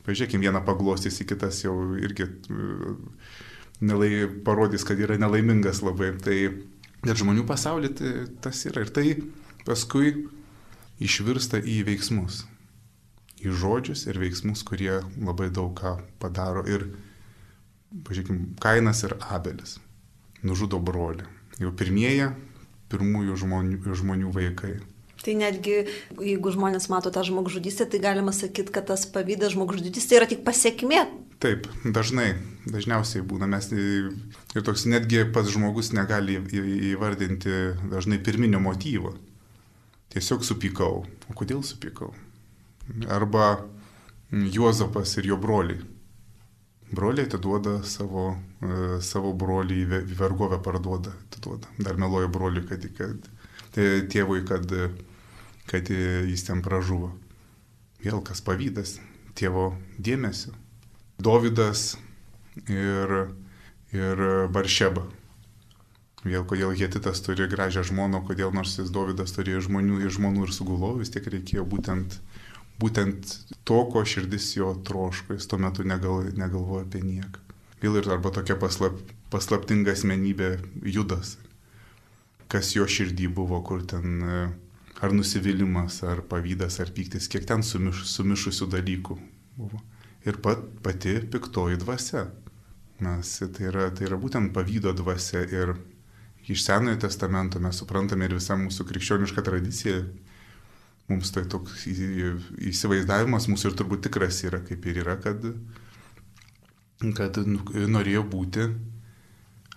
Pažiūrėkime, 0.07 0.47
vieną 0.47 0.61
paglostys 0.63 1.19
į 1.19 1.25
kitas 1.33 1.59
jau 1.65 1.73
irgi 1.99 2.23
e, 2.23 2.93
nelai, 3.83 4.11
parodys, 4.45 4.85
kad 4.87 4.99
yra 5.03 5.17
nelaimingas 5.19 5.81
labai. 5.83 6.13
Tai 6.23 6.35
ir 6.37 7.19
žmonių 7.19 7.43
pasaulyje 7.49 7.95
tai, 7.99 8.11
tas 8.45 8.61
yra. 8.69 8.85
Ir 8.85 8.93
tai 8.95 9.07
paskui 9.67 10.13
išvirsta 11.03 11.59
į 11.59 11.81
veiksmus. 11.89 12.45
Į 13.37 13.53
žodžius 13.53 14.07
ir 14.09 14.17
veiksmus, 14.21 14.63
kurie 14.65 15.01
labai 15.17 15.51
daug 15.53 15.75
ką 15.77 15.97
padaro. 16.21 16.63
Ir, 16.65 16.87
pažiūrėkime, 18.07 18.55
Kainas 18.63 19.03
ir 19.05 19.17
Abelis 19.29 19.77
nužudo 20.45 20.79
brolį. 20.81 21.25
Jau 21.61 21.71
pirmieji, 21.73 22.29
pirmųjų 22.91 23.37
žmonių, 23.41 23.95
žmonių 23.97 24.33
vaikai. 24.33 24.77
Tai 25.17 25.33
netgi, 25.33 25.79
jeigu 26.21 26.51
žmonės 26.53 26.91
mato 26.93 27.09
tą 27.13 27.23
žmogžudystę, 27.25 27.87
tai 27.89 27.99
galima 28.03 28.33
sakyti, 28.35 28.71
kad 28.73 28.85
tas 28.91 29.07
pavydas 29.09 29.55
žmogžudystė 29.55 30.19
yra 30.19 30.27
tik 30.29 30.43
pasiekmė. 30.45 31.07
Taip, 31.41 31.65
dažnai, 31.83 32.35
dažniausiai 32.69 33.25
būna 33.25 33.49
mes 33.49 33.67
ir 33.73 34.61
toks 34.65 34.85
netgi 34.89 35.25
pats 35.33 35.51
žmogus 35.53 35.91
negali 35.93 36.37
įvardinti 36.93 37.57
dažnai 37.91 38.21
pirminio 38.21 38.61
motyvo. 38.61 39.15
Tiesiog 40.13 40.45
supykau. 40.45 41.03
O 41.27 41.35
kodėl 41.37 41.65
supykau? 41.65 42.13
Arba 43.11 43.49
Juozapas 44.31 45.17
ir 45.17 45.31
jo 45.31 45.37
broliai. 45.39 45.79
Broliai 46.91 47.27
atiduoda 47.27 47.81
savo, 47.83 48.29
e, 48.63 49.01
savo 49.03 49.33
brolį 49.35 49.81
į 49.83 50.15
vergovę 50.19 50.61
parduoda, 50.63 51.11
atiduoda. 51.27 51.67
Dar 51.79 51.99
meluoja 51.99 52.29
broliui, 52.31 52.63
kad, 52.67 52.85
kad 52.95 53.27
tėvui, 54.11 54.43
kad 54.47 54.71
kad 55.67 55.89
jis 55.89 56.45
ten 56.47 56.63
pražuvo. 56.63 57.11
Vėl 58.01 58.21
kas 58.23 58.41
pavydas 58.45 58.97
tėvo 59.37 59.73
dėmesio. 59.99 60.53
Dovydas 61.19 61.97
ir, 62.69 63.13
ir 63.91 64.23
Baršeba. 64.53 65.03
Vėl 66.27 66.45
kodėl 66.47 66.73
Hetitas 66.77 67.21
turi 67.25 67.47
gražią 67.49 67.83
žmoną, 67.87 68.23
kodėl 68.27 68.53
nors 68.55 68.77
jis 68.79 68.91
Dovydas 68.93 69.35
turėjo 69.35 69.65
žmonių 69.67 70.01
ir 70.05 70.13
žmonų 70.13 70.47
ir 70.47 70.55
sugulovų, 70.55 71.03
vis 71.03 71.11
tiek 71.13 71.27
reikėjo 71.33 71.65
būtent, 71.67 72.17
būtent 72.81 73.33
to, 73.67 73.79
ko 73.91 74.03
širdis 74.05 74.51
jo 74.57 74.71
troško, 74.85 75.37
jis 75.37 75.49
tuo 75.49 75.59
metu 75.61 75.85
negal, 75.87 76.27
negalvojo 76.37 76.85
apie 76.85 77.01
nieką. 77.05 77.43
Vėl 77.81 77.99
ir 77.99 78.09
arba 78.09 78.31
tokia 78.33 78.57
paslap, 78.57 78.97
paslaptinga 79.33 79.93
asmenybė 79.93 80.55
Judas, 80.85 81.35
kas 82.49 82.73
jo 82.75 82.87
širdį 82.89 83.29
buvo, 83.37 83.59
kur 83.65 83.83
ten 83.85 84.23
ar 85.01 85.13
nusivylimas, 85.13 86.01
ar 86.03 86.23
pavydas, 86.25 86.79
ar 86.81 86.89
pyktis, 86.93 87.29
kiek 87.29 87.45
ten 87.45 87.63
sumiš, 87.65 88.05
sumišusių 88.09 88.69
dalykų 88.73 89.17
buvo. 89.57 89.81
Ir 90.27 90.39
pat, 90.43 90.63
pati 90.83 91.19
piktoji 91.31 91.77
dvasia. 91.83 92.27
Mes, 93.05 93.35
tai, 93.53 93.67
yra, 93.69 93.91
tai 93.93 94.07
yra 94.07 94.17
būtent 94.17 94.49
pavydo 94.55 94.91
dvasia 94.97 95.43
ir 95.45 95.75
iš 96.49 96.63
Senojo 96.65 96.97
testamento 97.03 97.59
mes 97.61 97.77
suprantame 97.77 98.25
ir 98.25 98.33
visą 98.39 98.57
mūsų 98.57 98.87
krikščionišką 98.89 99.43
tradiciją. 99.45 100.01
Mums 101.07 101.31
tai 101.31 101.45
toks 101.47 101.85
įsivaizdavimas 101.87 103.47
mūsų 103.47 103.69
ir 103.69 103.75
turbūt 103.79 104.03
tikras 104.09 104.41
yra, 104.43 104.59
kaip 104.59 104.83
ir 104.91 104.99
yra, 105.05 105.15
kad, 105.23 105.45
kad 107.15 107.39
nu, 107.47 107.61
norėjo 107.87 108.25
būti 108.27 108.67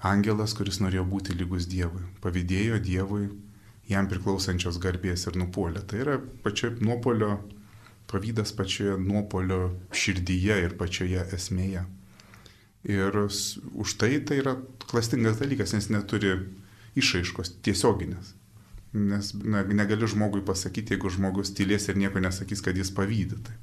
angelas, 0.03 0.57
kuris 0.59 0.81
norėjo 0.83 1.05
būti 1.07 1.37
lygus 1.39 1.69
Dievui. 1.71 2.03
Pavydėjo 2.25 2.81
Dievui 2.83 3.29
jam 3.91 4.09
priklausančios 4.11 4.81
garbės 4.83 5.29
ir 5.29 5.39
nupolio. 5.39 5.83
Tai 5.87 6.03
yra 6.03 6.19
pačia 6.45 6.73
nuopolio, 6.81 7.37
pavydas 8.11 8.51
pačioje 8.57 8.99
nuopolio 8.99 9.63
širdyje 9.95 10.59
ir 10.65 10.77
pačioje 10.81 11.27
esmėje. 11.37 11.85
Ir 12.91 13.23
už 13.23 13.97
tai 14.01 14.17
tai 14.25 14.41
yra 14.41 14.57
klastingas 14.91 15.39
dalykas, 15.39 15.77
nes 15.77 15.91
neturi 15.93 16.35
išaiškos 16.99 17.61
tiesioginės. 17.63 18.35
Nes 18.95 19.33
na, 19.39 19.63
negali 19.63 20.09
žmogui 20.11 20.43
pasakyti, 20.47 20.97
jeigu 20.97 21.13
žmogus 21.15 21.53
tylės 21.55 21.87
ir 21.91 21.99
nieko 22.01 22.23
nesakys, 22.23 22.63
kad 22.65 22.79
jis 22.79 22.91
pavydė. 22.95 23.39
Tai 23.47 23.59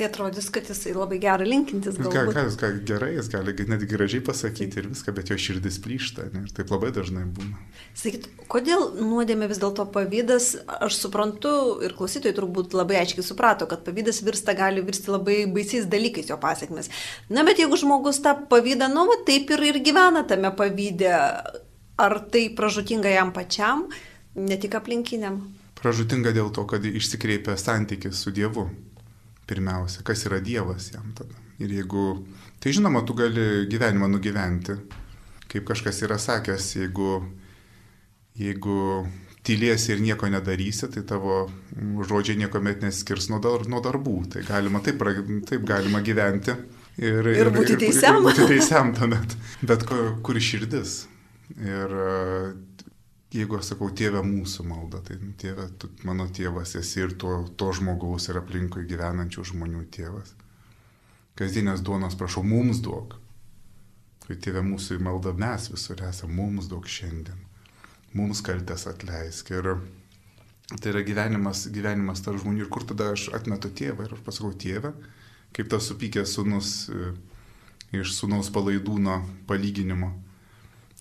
Tai 0.00 0.06
atrodys, 0.08 0.46
kad 0.48 0.64
jisai 0.64 0.94
labai 0.96 1.18
gerą 1.20 1.44
linkintis. 1.44 1.98
Ką, 2.00 2.08
ką, 2.32 2.44
ką, 2.56 2.68
gerai, 2.88 3.10
jis 3.18 3.26
gali 3.28 3.52
net 3.68 3.82
gražiai 3.84 4.22
pasakyti 4.24 4.80
ir 4.80 4.86
viską, 4.88 5.12
bet 5.12 5.28
jo 5.28 5.36
širdis 5.36 5.76
plyšta. 5.84 6.24
Ne? 6.32 6.46
Ir 6.46 6.54
taip 6.56 6.72
labai 6.72 6.88
dažnai 6.96 7.26
būna. 7.28 7.60
Sakyt, 8.00 8.30
kodėl 8.48 8.94
nuodėmė 8.96 9.50
vis 9.50 9.60
dėlto 9.60 9.84
pavydas, 9.92 10.54
aš 10.88 10.96
suprantu 11.02 11.52
ir 11.84 11.92
klausytojai 11.98 12.32
turbūt 12.38 12.72
labai 12.80 12.96
aiškiai 13.02 13.26
suprato, 13.26 13.68
kad 13.68 13.84
pavydas 13.84 14.22
virsta 14.24 14.56
gali 14.56 14.80
virsti 14.88 15.12
labai 15.12 15.42
baisiais 15.52 15.84
dalykais 15.92 16.32
jo 16.32 16.40
pasiekmes. 16.40 16.88
Na, 17.28 17.44
bet 17.44 17.60
jeigu 17.60 17.76
žmogus 17.84 18.24
tą 18.24 18.38
pavydą, 18.48 18.88
nu, 18.88 19.04
va, 19.10 19.20
taip 19.28 19.52
ir, 19.52 19.68
ir 19.68 19.84
gyvena 19.84 20.24
tame 20.24 20.54
pavydė, 20.56 21.12
Ar 22.00 22.14
tai 22.32 22.46
pražutinga 22.56 23.10
jam 23.12 23.28
pačiam, 23.36 23.82
ne 24.34 24.58
tik 24.60 24.76
aplinkiniam? 24.78 25.40
Pražutinga 25.80 26.32
dėl 26.36 26.50
to, 26.54 26.66
kad 26.68 26.84
išsikreipia 26.84 27.56
santykis 27.56 28.20
su 28.20 28.32
Dievu. 28.36 28.68
Pirmiausia, 29.50 30.04
kas 30.06 30.26
yra 30.28 30.38
Dievas 30.44 30.90
jam 30.92 31.14
tada. 31.16 31.34
Ir 31.60 31.72
jeigu, 31.74 32.04
tai 32.62 32.72
žinoma, 32.76 33.02
tu 33.04 33.16
gali 33.18 33.66
gyvenimą 33.68 34.08
nugyventi, 34.08 34.76
kaip 35.50 35.66
kažkas 35.68 35.98
yra 36.06 36.16
sakęs, 36.20 36.68
jeigu, 36.78 37.16
jeigu 38.38 38.76
tylėsi 39.46 39.94
ir 39.94 40.02
nieko 40.04 40.28
nedarysi, 40.30 40.88
tai 40.92 41.02
tavo 41.08 41.42
žodžiai 42.08 42.38
niekuomet 42.40 42.84
neskirs 42.84 43.30
nuo, 43.32 43.40
dar, 43.42 43.64
nuo 43.68 43.80
darbų. 43.84 44.16
Tai 44.34 44.44
galima 44.46 44.82
taip, 44.84 45.02
taip 45.48 45.64
galima 45.68 46.02
gyventi. 46.04 46.54
Ir, 47.00 47.24
ir, 47.24 47.46
ir 47.46 47.52
būti 47.54 47.78
teisiam. 47.80 48.20
Ir, 48.20 48.20
ir 48.20 48.26
būti 48.28 48.48
teisiam 48.52 48.92
tuomet. 48.96 49.36
Bet 49.64 49.86
kur, 49.88 50.12
kur 50.24 50.40
širdis? 50.40 51.02
Ir 51.56 51.96
jeigu 53.34 53.58
aš 53.58 53.72
sakau, 53.72 53.90
tėvė 53.94 54.22
mūsų 54.26 54.66
malda, 54.68 55.02
tai 55.06 55.18
tėvė, 55.40 55.68
tu 55.78 55.90
mano 56.08 56.26
tėvas 56.26 56.76
esi 56.80 57.04
ir 57.04 57.16
to, 57.20 57.34
to 57.56 57.72
žmogaus 57.78 58.30
ir 58.30 58.40
aplinkui 58.40 58.86
gyvenančių 58.90 59.46
žmonių 59.52 59.84
tėvas. 59.94 60.34
Kasdienės 61.38 61.84
duonos 61.86 62.18
prašau, 62.20 62.42
mums 62.44 62.82
duok. 62.84 63.16
Kai 64.26 64.36
tėvė 64.36 64.64
mūsų 64.66 64.98
malda, 65.02 65.32
mes 65.34 65.70
visur 65.72 66.02
esame, 66.06 66.36
mums 66.36 66.68
duok 66.70 66.90
šiandien 66.90 67.46
mums 68.16 68.42
kaltės 68.42 68.86
atleisk. 68.90 69.52
Ir 69.54 69.74
tai 70.80 70.92
yra 70.92 71.02
gyvenimas, 71.06 71.66
gyvenimas 71.72 72.22
tarp 72.24 72.40
žmonių. 72.42 72.64
Ir 72.64 72.72
kur 72.72 72.86
tada 72.86 73.12
aš 73.14 73.28
atmetu 73.36 73.70
tėvą 73.74 74.06
ir 74.06 74.16
aš 74.16 74.24
pasakau 74.26 74.52
tėvę, 74.54 74.92
kaip 75.56 75.70
tas 75.70 75.88
supykęs 75.90 76.34
sunus 76.36 76.72
e, 76.90 77.12
iš 78.00 78.14
sunaus 78.18 78.50
palaidūno 78.54 79.20
palyginimo. 79.50 80.12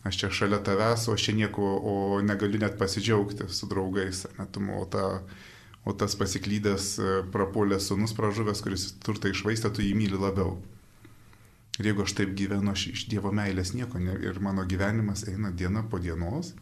Aš 0.07 0.21
čia 0.21 0.29
šalia 0.31 0.61
tavęs, 0.63 1.09
o 1.09 1.15
aš 1.17 1.27
čia 1.27 1.35
nieko, 1.35 1.63
o 1.63 1.95
negaliu 2.23 2.61
net 2.61 2.77
pasidžiaugti 2.79 3.49
su 3.51 3.67
draugais. 3.67 4.23
Net, 4.37 4.55
o, 4.55 4.85
ta, 4.87 5.19
o 5.83 5.91
tas 5.91 6.15
pasiklydęs 6.19 6.87
e, 6.99 7.11
prapolės 7.33 7.89
sunus 7.91 8.15
pražuvęs, 8.15 8.63
kuris 8.63 8.87
turtą 9.03 9.33
išvaistė, 9.33 9.73
tu 9.75 9.83
jį 9.83 9.91
myli 9.99 10.21
labiau. 10.21 10.55
Ir 11.79 11.91
jeigu 11.91 12.03
aš 12.07 12.15
taip 12.15 12.31
gyvenu, 12.35 12.71
aš 12.71 12.87
iš 12.93 13.05
Dievo 13.11 13.31
meilės 13.35 13.73
nieko 13.75 13.99
ne, 13.99 14.15
ir 14.23 14.39
mano 14.43 14.63
gyvenimas 14.67 15.25
eina 15.27 15.51
diena 15.51 15.83
po 15.83 15.99
dienos, 15.99 16.53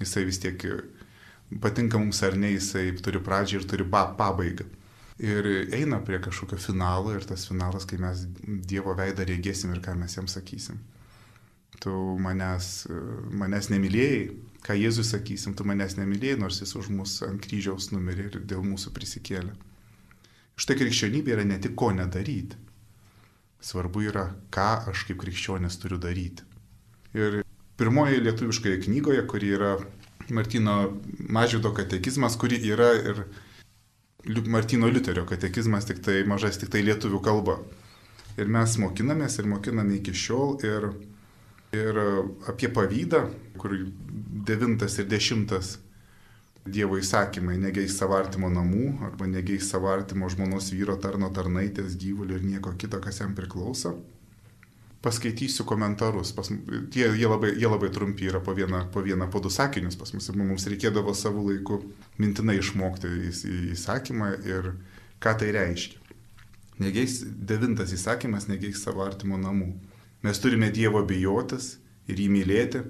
Jisai 0.00 0.24
vis 0.26 0.40
tiek 0.42 0.64
patinka 1.62 1.98
mums 1.98 2.22
ar 2.26 2.34
ne, 2.38 2.50
jisai 2.56 2.88
turi 3.02 3.20
pradžią 3.22 3.60
ir 3.60 3.68
turi 3.70 3.86
pabaigą. 3.86 4.66
Ir 5.22 5.46
eina 5.76 6.00
prie 6.02 6.18
kažkokio 6.18 6.58
finalo 6.58 7.12
ir 7.14 7.26
tas 7.28 7.46
finalas, 7.46 7.86
kai 7.86 8.00
mes 8.02 8.24
Dievo 8.66 8.96
veidą 8.98 9.26
rėgėsim 9.28 9.70
ir 9.74 9.82
ką 9.84 9.94
mes 10.00 10.16
jam 10.18 10.26
sakysim. 10.30 10.80
Tu 11.82 11.92
manęs, 12.22 12.86
manęs 13.34 13.68
nemylėjai, 13.72 14.20
ką 14.64 14.76
Jėzus 14.78 15.10
sakysim, 15.12 15.56
tu 15.58 15.66
manęs 15.68 15.98
nemylėjai, 15.98 16.38
nors 16.40 16.60
jis 16.62 16.74
už 16.78 16.90
mus 16.94 17.18
ant 17.26 17.40
kryžiaus 17.42 17.90
numirė 17.92 18.30
ir 18.30 18.44
dėl 18.48 18.62
mūsų 18.64 18.94
prisikėlė. 18.96 19.52
Štai 20.54 20.76
krikščionybė 20.78 21.34
yra 21.34 21.44
ne 21.48 21.58
tik 21.58 21.74
ko 21.78 21.90
nedaryti. 21.92 22.60
Svarbu 23.64 24.04
yra, 24.06 24.28
ką 24.54 24.68
aš 24.92 25.06
kaip 25.08 25.18
krikščionis 25.24 25.80
turiu 25.82 25.98
daryti. 25.98 26.46
Ir 27.16 27.42
pirmoje 27.80 28.20
lietuviškoje 28.22 28.82
knygoje, 28.84 29.24
kuri 29.26 29.50
yra 29.56 29.72
Martino 30.30 30.76
Mažvido 31.28 31.72
katekizmas, 31.74 32.36
kuri 32.40 32.60
yra 32.70 32.92
ir 32.96 33.24
Martino 34.48 34.88
Liuterio 34.88 35.26
katekizmas, 35.28 35.88
tik 35.88 36.00
tai 36.04 36.22
mažas, 36.28 36.58
tik 36.60 36.70
tai 36.72 36.84
lietuvių 36.86 37.20
kalba. 37.24 37.58
Ir 38.40 38.48
mes 38.50 38.78
mokinamės 38.80 39.38
ir 39.38 39.50
mokiname 39.50 39.98
iki 39.98 40.14
šiol 40.16 40.56
ir, 40.64 40.88
ir 41.74 42.00
apie 42.50 42.70
pavydą, 42.74 43.24
kur 43.60 43.76
devintas 44.46 44.98
ir 45.00 45.10
dešimtas 45.10 45.78
Dievo 46.64 46.96
įsakymai, 46.96 47.58
negeis 47.60 47.98
savo 47.98 48.16
artimo 48.16 48.48
namų 48.48 48.86
arba 49.04 49.26
negeis 49.28 49.66
savo 49.68 49.90
artimo 49.92 50.30
žmonos 50.32 50.70
vyro 50.72 50.94
tarno 50.96 51.28
tarnaitės 51.28 51.98
gyvulių 52.00 52.38
ir 52.38 52.46
nieko 52.54 52.72
kito, 52.80 53.02
kas 53.04 53.20
jam 53.20 53.34
priklauso 53.36 53.98
paskaitysiu 55.04 55.64
komentarus. 55.68 56.32
Pas, 56.32 56.48
jie, 56.48 57.04
jie, 57.18 57.28
labai, 57.28 57.52
jie 57.60 57.68
labai 57.68 57.90
trumpi 57.92 58.30
yra 58.30 58.40
po 58.40 58.54
vieną, 58.56 58.86
po 58.92 59.02
vieną, 59.04 59.28
po 59.30 59.40
du 59.44 59.50
sakinius 59.52 59.98
pas 60.00 60.14
mus. 60.16 60.30
Mums 60.32 60.64
reikėdavo 60.70 61.12
savo 61.14 61.44
laiku 61.50 61.82
mintinai 62.18 62.56
išmokti 62.62 63.10
įsakymą 63.74 64.30
ir 64.48 64.72
ką 65.20 65.36
tai 65.42 65.50
reiškia. 65.56 66.00
Negeis, 66.80 67.20
devintas 67.22 67.92
įsakymas, 67.94 68.48
negeis 68.50 68.80
savo 68.82 69.04
artimo 69.04 69.36
namų. 69.38 69.74
Mes 70.24 70.40
turime 70.40 70.70
Dievo 70.72 71.04
bijotis 71.04 71.74
ir 72.08 72.20
jį 72.20 72.28
mylėti, 72.32 72.84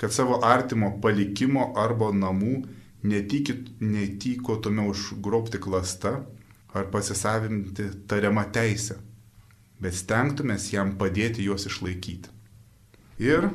kad 0.00 0.12
savo 0.12 0.40
artimo 0.44 0.94
palikimo 1.02 1.70
arba 1.80 2.12
namų 2.12 2.54
netykotume 3.10 4.88
užgrobti 4.92 5.60
klasta 5.60 6.18
ar 6.76 6.90
pasisavinti 6.92 7.88
tariamą 8.08 8.44
teisę 8.52 9.00
bet 9.80 9.96
stengtumės 9.96 10.68
jam 10.74 10.94
padėti 11.00 11.46
juos 11.46 11.64
išlaikyti. 11.68 12.30
Ir 13.20 13.48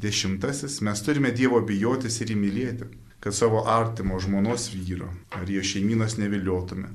dešimtasis, 0.00 0.80
mes 0.84 1.02
turime 1.04 1.32
Dievo 1.32 1.60
bijotis 1.64 2.20
ir 2.20 2.34
įmylėti, 2.36 2.88
kad 3.24 3.36
savo 3.36 3.64
artimo 3.68 4.18
žmonos 4.20 4.68
vyro 4.74 5.08
ar 5.32 5.48
jo 5.48 5.64
šeiminos 5.64 6.18
neviliotume, 6.20 6.90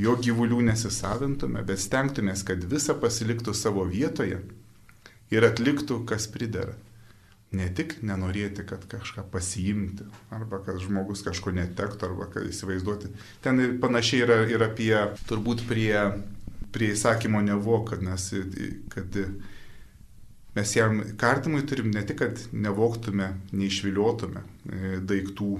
jo 0.00 0.16
gyvulių 0.16 0.62
nesisavintume, 0.70 1.64
bet 1.68 1.82
stengtumės, 1.84 2.44
kad 2.48 2.64
visa 2.68 2.96
pasiliktų 2.96 3.54
savo 3.56 3.84
vietoje 3.88 4.40
ir 5.32 5.46
atliktų, 5.46 6.02
kas 6.08 6.28
pridera. 6.30 6.76
Ne 7.54 7.68
tik 7.70 8.00
nenorėti, 8.02 8.64
kad 8.66 8.82
kažką 8.90 9.28
pasiimti, 9.30 10.08
arba 10.34 10.58
kad 10.66 10.80
žmogus 10.82 11.22
kažko 11.22 11.52
netektų, 11.54 12.08
arba 12.08 12.26
kad 12.32 12.48
įsivaizduoti. 12.50 13.12
Ten 13.44 13.78
panašiai 13.82 14.24
yra 14.26 14.40
ir 14.50 14.64
apie, 14.66 14.96
turbūt 15.30 15.62
prie 15.68 15.92
prie 16.74 16.90
įsakymo 16.94 17.42
nevok, 17.46 17.92
kad 17.92 18.02
mes, 18.02 18.26
kad 18.92 19.18
mes 20.56 20.74
jam 20.76 21.00
kartimui 21.20 21.62
turim 21.70 21.92
ne 21.94 22.02
tik, 22.06 22.18
kad 22.22 22.42
nevoktume, 22.52 23.30
neišviliotume 23.54 24.42
e, 24.42 24.98
daiktų, 25.12 25.50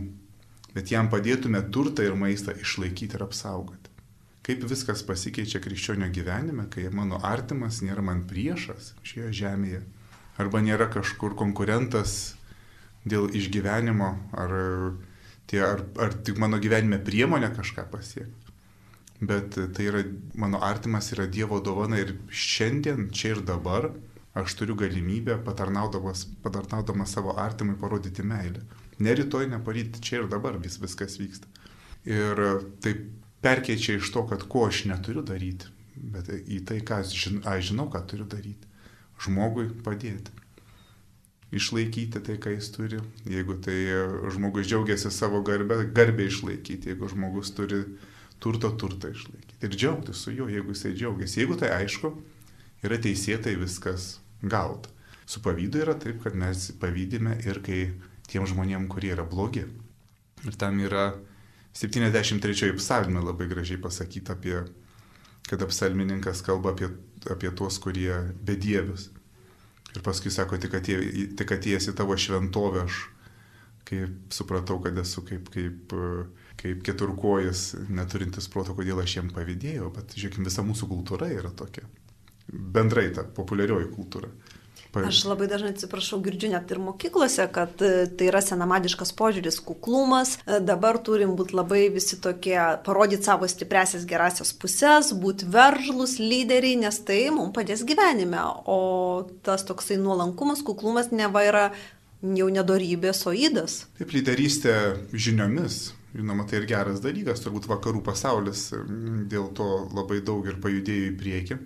bet 0.74 0.90
jam 0.94 1.10
padėtume 1.12 1.62
turtą 1.74 2.06
ir 2.06 2.18
maistą 2.18 2.56
išlaikyti 2.58 3.18
ir 3.18 3.26
apsaugoti. 3.28 3.93
Kaip 4.44 4.64
viskas 4.68 5.02
pasikeičia 5.08 5.60
krikščionio 5.64 6.10
gyvenime, 6.12 6.68
kai 6.72 6.90
mano 6.92 7.20
artimas 7.24 7.80
nėra 7.84 8.04
man 8.04 8.26
priešas 8.28 8.92
šioje 9.06 9.32
žemėje, 9.40 9.82
arba 10.42 10.60
nėra 10.60 10.90
kažkur 10.92 11.36
konkurentas 11.38 12.34
dėl 13.08 13.30
išgyvenimo, 13.32 14.10
ar, 14.36 14.56
tie, 15.48 15.64
ar, 15.64 15.84
ar 16.00 16.16
tik 16.26 16.40
mano 16.40 16.60
gyvenime 16.60 17.00
priemonė 17.04 17.54
kažką 17.56 17.88
pasiekti 17.92 18.44
bet 19.26 19.56
tai 19.74 19.86
yra, 19.88 20.02
mano 20.34 20.60
artimas 20.62 21.12
yra 21.14 21.26
Dievo 21.30 21.60
dovana 21.60 21.98
ir 22.00 22.14
šiandien, 22.30 23.08
čia 23.14 23.34
ir 23.34 23.42
dabar 23.46 23.90
aš 24.34 24.56
turiu 24.58 24.74
galimybę, 24.78 25.38
patarnaudamas, 25.46 26.24
patarnaudamas 26.42 27.12
savo 27.14 27.36
artimui, 27.38 27.76
parodyti 27.78 28.24
meilę. 28.26 28.64
Ne 28.98 29.14
rytoj, 29.14 29.46
ne 29.50 29.60
paryt, 29.62 30.00
čia 30.02 30.22
ir 30.22 30.30
dabar 30.30 30.58
vis 30.62 30.80
viskas 30.82 31.18
vyksta. 31.20 31.46
Ir 32.04 32.42
tai 32.82 32.96
perkeičia 33.44 33.98
iš 33.98 34.12
to, 34.14 34.24
kad 34.28 34.46
ko 34.48 34.66
aš 34.68 34.84
neturiu 34.90 35.24
daryti, 35.26 35.68
bet 35.94 36.30
į 36.32 36.62
tai, 36.68 36.80
ką 36.86 37.02
aš 37.04 37.68
žinau, 37.68 37.90
ką 37.92 38.00
turiu 38.08 38.26
daryti. 38.28 38.70
Žmogui 39.24 39.68
padėti. 39.84 40.32
Išlaikyti 41.54 42.22
tai, 42.24 42.34
ką 42.42 42.56
jis 42.56 42.72
turi. 42.74 42.98
Jeigu 43.30 43.54
tai 43.62 43.76
žmogus 44.34 44.66
džiaugiasi 44.66 45.12
savo 45.14 45.38
garbę, 45.46 45.84
garbę 45.94 46.26
išlaikyti. 46.26 46.90
Jeigu 46.90 47.08
žmogus 47.12 47.52
turi 47.54 47.84
turto 48.42 48.72
turtą 48.80 49.12
išlaikyti. 49.14 49.60
Ir 49.62 49.76
džiaugtis 49.76 50.24
su 50.24 50.34
juo, 50.34 50.48
jeigu 50.50 50.74
jisai 50.74 50.96
džiaugiasi. 50.96 51.40
Jeigu 51.44 51.60
tai 51.60 51.70
aišku, 51.76 52.10
yra 52.84 52.98
teisėtai 52.98 53.54
viskas 53.60 54.16
gauta. 54.42 54.90
Su 55.26 55.40
pavydu 55.44 55.80
yra 55.84 55.94
taip, 55.96 56.18
kad 56.24 56.34
mes 56.36 56.72
pavydime 56.80 57.38
ir 57.46 57.62
kai 57.64 57.78
tiem 58.28 58.44
žmonėm, 58.50 58.88
kurie 58.92 59.14
yra 59.14 59.24
blogi. 59.24 59.64
Ir 60.44 60.58
tam 60.60 60.82
yra 60.84 61.12
73 61.74 62.74
psalmė 62.78 63.22
labai 63.24 63.48
gražiai 63.50 63.80
pasakyta 63.82 64.36
apie, 64.36 64.60
kad 65.48 65.62
apsalmininkas 65.66 66.44
kalba 66.46 66.72
apie, 66.74 66.92
apie 67.30 67.50
tuos, 67.50 67.80
kurie 67.82 68.14
bedievius. 68.46 69.10
Ir 69.94 70.02
paskui 70.06 70.30
sako, 70.34 70.58
tik, 70.58 70.74
atė, 70.78 70.98
tik 71.38 71.52
atėjęs 71.54 71.90
į 71.90 71.96
tavo 71.98 72.16
šventovę 72.18 72.86
aš 72.86 73.02
kaip 73.84 74.32
supratau, 74.32 74.78
kad 74.82 74.96
esu 74.98 75.22
kaip, 75.28 75.50
kaip, 75.52 75.92
kaip 76.60 76.82
keturkojas, 76.86 77.74
neturintis 77.92 78.48
proto, 78.52 78.74
kodėl 78.76 79.02
aš 79.02 79.18
jiem 79.18 79.30
pavydėjau, 79.34 79.90
bet 79.94 80.16
žiūrėkime, 80.16 80.48
visa 80.48 80.64
mūsų 80.64 80.88
kultūra 80.90 81.28
yra 81.32 81.52
tokia. 81.54 81.84
Bendrai 82.48 83.10
ta 83.14 83.24
populiarioji 83.24 83.90
kultūra. 83.92 84.30
Aš 85.02 85.24
labai 85.26 85.48
dažnai 85.50 85.72
atsiprašau, 85.74 86.20
girdžiu 86.22 86.52
net 86.52 86.70
ir 86.70 86.80
mokyklose, 86.82 87.46
kad 87.54 87.82
e, 87.82 88.06
tai 88.06 88.28
yra 88.30 88.42
senamadiškas 88.44 89.10
požiūris, 89.18 89.58
kuklumas. 89.64 90.36
E, 90.44 90.60
dabar 90.62 91.00
turim 91.02 91.34
būti 91.38 91.56
labai 91.58 91.88
visi 91.94 92.20
tokie, 92.22 92.56
parodyti 92.86 93.26
savo 93.26 93.48
stipresias 93.50 94.06
gerasias 94.08 94.54
pusės, 94.54 95.10
būti 95.18 95.48
veržlus, 95.50 96.20
lyderiai, 96.22 96.78
nes 96.84 97.00
tai 97.06 97.24
mums 97.34 97.54
padės 97.56 97.82
gyvenime. 97.88 98.42
O 98.70 98.78
tas 99.46 99.66
toksai 99.66 99.98
nuolankumas, 100.00 100.62
kuklumas 100.66 101.10
neva 101.10 101.42
yra 101.48 101.66
jau 102.24 102.48
nedorybės, 102.52 103.26
o 103.28 103.34
įdas. 103.36 103.84
Taip, 103.98 104.14
lyderystė 104.14 104.78
žiniomis. 105.12 105.92
Žinoma, 106.14 106.44
tai 106.46 106.60
ir 106.60 106.68
geras 106.70 107.00
dalykas, 107.02 107.40
turbūt 107.42 107.66
vakarų 107.66 108.04
pasaulis 108.06 108.68
dėl 109.30 109.48
to 109.58 109.66
labai 109.90 110.20
daug 110.22 110.46
ir 110.46 110.60
pajudėjo 110.62 111.08
į 111.08 111.14
priekį, 111.18 111.56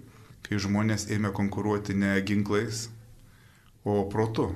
kai 0.47 0.61
žmonės 0.65 1.11
ėmė 1.13 1.35
konkuruoti 1.37 1.93
ne 1.93 2.15
ginklais, 2.25 2.87
o 3.85 4.03
protu. 4.11 4.51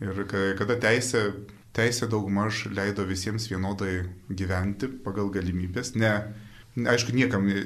Ir 0.00 0.24
kada 0.56 0.76
teisė, 0.80 1.26
teisė 1.76 2.08
daugmaž 2.10 2.66
leido 2.72 3.04
visiems 3.08 3.48
vienodai 3.50 4.06
gyventi 4.32 4.88
pagal 5.04 5.28
galimybės, 5.34 5.92
ne, 6.00 6.12
aišku, 6.78 7.12
niekam 7.16 7.48
e, 7.50 7.60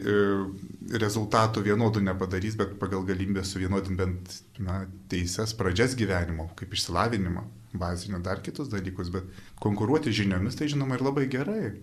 rezultatų 0.99 1.63
vienodų 1.69 2.03
nepadarys, 2.09 2.57
bet 2.59 2.75
pagal 2.81 3.05
galimybę 3.07 3.45
suvienodinti 3.47 3.99
bent 3.99 4.39
na, 4.59 4.85
teises, 5.13 5.55
pradžias 5.57 5.95
gyvenimo, 5.99 6.49
kaip 6.59 6.75
išsilavinimą, 6.75 7.45
bazinio 7.79 8.21
dar 8.25 8.43
kitus 8.43 8.71
dalykus, 8.73 9.13
bet 9.15 9.29
konkuruoti 9.63 10.15
žiniomis 10.15 10.59
tai 10.59 10.71
žinoma 10.73 10.99
ir 10.99 11.07
labai 11.07 11.29
gerai. 11.31 11.75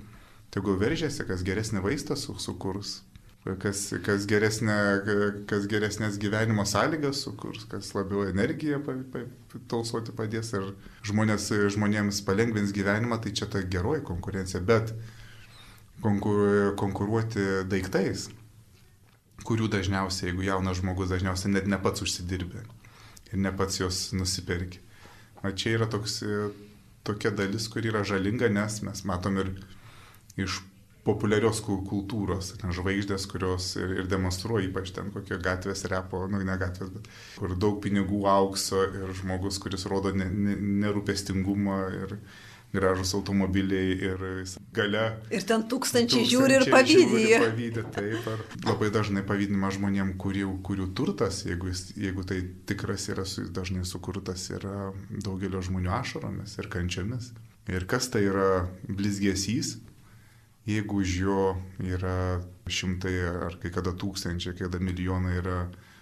Tegul 0.52 0.76
veržiasi, 0.82 1.24
kas 1.30 1.46
geresnį 1.48 1.80
vaistą 1.86 2.18
sukurs, 2.20 3.00
kas, 3.42 3.88
kas, 4.06 4.26
geresnė, 4.30 4.76
kas 5.50 5.66
geresnės 5.70 6.20
gyvenimo 6.22 6.66
sąlygas 6.70 7.24
sukurs, 7.26 7.66
kas 7.72 7.94
labiau 7.98 8.28
energiją 8.30 8.82
tausoti 9.72 10.14
padės 10.14 10.54
ir 10.58 10.68
žmonės, 11.10 11.50
žmonėms 11.74 12.22
palengvins 12.28 12.74
gyvenimą, 12.76 13.18
tai 13.24 13.34
čia 13.34 13.50
ta 13.50 13.64
geroji 13.66 14.06
konkurencija, 14.06 14.62
bet 14.62 14.94
konkur, 16.06 16.76
konkuruoti 16.78 17.66
daiktais, 17.70 18.30
kurių 19.48 19.72
dažniausiai, 19.74 20.30
jeigu 20.30 20.46
jaunas 20.46 20.78
žmogus 20.82 21.10
dažniausiai 21.10 21.56
net 21.56 21.70
ne 21.70 21.82
pats 21.82 22.06
užsidirbė 22.06 22.62
ir 23.32 23.42
ne 23.42 23.52
pats 23.58 23.82
jos 23.82 24.12
nusipirkė. 24.14 24.84
O 25.42 25.50
čia 25.58 25.80
yra 25.80 25.88
toks, 25.90 26.20
tokia 27.08 27.32
dalis, 27.34 27.66
kur 27.74 27.82
yra 27.90 28.04
žalinga, 28.06 28.52
nes 28.54 28.84
mes 28.86 29.02
matom 29.10 29.40
ir 29.42 29.56
iš 30.38 30.60
populiarios 31.08 31.64
kultūros, 31.66 32.52
ten 32.62 32.74
žvaigždės, 32.76 33.26
kurios 33.32 33.72
ir, 33.80 33.96
ir 34.02 34.10
demonstruoja 34.10 34.68
ypač 34.68 34.94
ten 34.94 35.10
kokio 35.14 35.40
gatvės 35.42 35.84
repo, 35.90 36.28
nu 36.30 36.44
ne 36.46 36.58
gatvės, 36.62 36.92
bet 36.94 37.10
kur 37.40 37.56
daug 37.58 37.82
pinigų 37.82 38.22
aukso 38.30 38.84
ir 38.86 39.14
žmogus, 39.18 39.58
kuris 39.64 39.88
rodo 39.90 40.14
ne, 40.14 40.30
ne, 40.30 40.56
nerūpestingumą 40.86 41.82
ir 42.04 42.18
gražus 42.72 43.12
automobiliai 43.18 43.98
ir 43.98 44.22
gale. 44.72 45.04
Ir 45.34 45.44
ten 45.44 45.66
tūkstančiai, 45.68 46.22
tūkstančiai 46.24 46.30
žiūri 46.30 46.58
ir 46.60 46.68
pavydė. 46.72 47.42
Pavydė, 47.44 47.84
taip. 47.98 48.30
Ar 48.32 48.46
labai 48.70 48.92
dažnai 48.94 49.26
pavydima 49.28 49.74
žmonėm, 49.76 50.14
kurių, 50.22 50.54
kurių 50.64 50.92
turtas, 50.96 51.44
jeigu, 51.50 51.74
jis, 51.74 51.90
jeigu 52.00 52.24
tai 52.30 52.40
tikras 52.70 53.10
yra, 53.12 53.26
dažnai 53.52 53.84
sukurtas 53.90 54.48
yra 54.54 54.92
daugelio 55.12 55.64
žmonių 55.66 55.92
ašaromis 56.00 56.56
ir 56.62 56.72
kančiomis. 56.72 57.34
Ir 57.72 57.84
kas 57.90 58.08
tai 58.14 58.24
yra 58.30 58.68
blizgesys, 58.88 59.76
jeigu 60.70 61.02
už 61.02 61.16
jo 61.24 61.42
yra 61.82 62.42
šimtai 62.70 63.16
ar 63.48 63.58
kai 63.62 63.72
kada 63.74 63.94
tūkstančiai, 63.98 64.54
kai 64.56 64.68
kada 64.68 64.82
milijonai 64.84 65.40
yra 65.42 65.58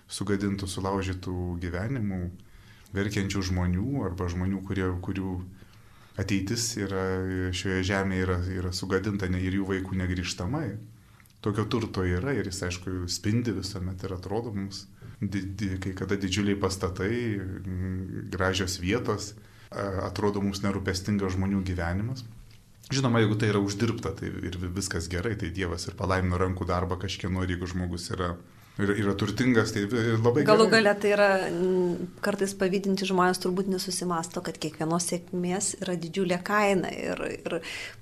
sugadintų, 0.09 0.67
sulaužytų 0.67 1.35
gyvenimų, 1.61 2.21
verkiančių 2.95 3.43
žmonių 3.51 4.03
arba 4.09 4.27
žmonių, 4.31 4.61
kurie, 4.65 4.87
kurių 5.05 5.33
ateitis 6.19 6.71
yra, 6.81 7.03
šioje 7.55 7.83
žemėje 7.91 8.25
yra, 8.25 8.37
yra 8.61 8.71
sugadinta 8.75 9.29
ne, 9.31 9.41
ir 9.45 9.59
jų 9.59 9.67
vaikų 9.69 9.99
negryžtamai. 10.01 10.69
Tokio 11.39 11.63
turto 11.71 12.03
yra 12.03 12.33
ir 12.35 12.49
jis, 12.49 12.63
aišku, 12.67 13.05
spindi 13.07 13.53
visuomet 13.55 14.01
ir 14.03 14.17
atrodo 14.17 14.51
mums, 14.51 14.83
di, 15.21 15.45
di, 15.55 15.77
kai 15.79 15.93
kada 15.95 16.17
didžiuliai 16.19 16.59
pastatai, 16.59 17.13
gražios 18.33 18.75
vietos, 18.83 19.31
atrodo 20.03 20.43
mums 20.43 20.59
nerūpestingas 20.65 21.37
žmonių 21.37 21.63
gyvenimas. 21.69 22.25
Žinoma, 22.89 23.19
jeigu 23.21 23.35
tai 23.37 23.51
yra 23.51 23.59
uždirbta, 23.61 24.15
tai 24.17 24.31
ir 24.49 24.55
viskas 24.73 25.05
gerai, 25.11 25.35
tai 25.37 25.51
Dievas 25.53 25.85
ir 25.85 25.93
palaimino 25.97 26.39
rankų 26.41 26.65
darbą 26.65 26.97
kažkieno, 26.97 27.43
ir 27.45 27.51
jeigu 27.53 27.67
žmogus 27.69 28.07
yra, 28.15 28.31
yra, 28.81 28.95
yra 28.97 29.11
turtingas, 29.13 29.75
tai 29.75 29.83
labai. 30.17 30.41
Galų 30.47 30.65
galia 30.71 30.95
tai 30.97 31.11
yra 31.13 31.27
kartais 32.25 32.55
pavydinti 32.57 33.05
žmonės 33.05 33.43
turbūt 33.43 33.69
nesusimasto, 33.69 34.41
kad 34.41 34.57
kiekvienos 34.57 35.05
sėkmės 35.11 35.75
yra 35.83 35.93
didžiulė 36.01 36.39
kaina. 36.47 36.89
Ir, 36.89 37.21
ir 37.35 37.55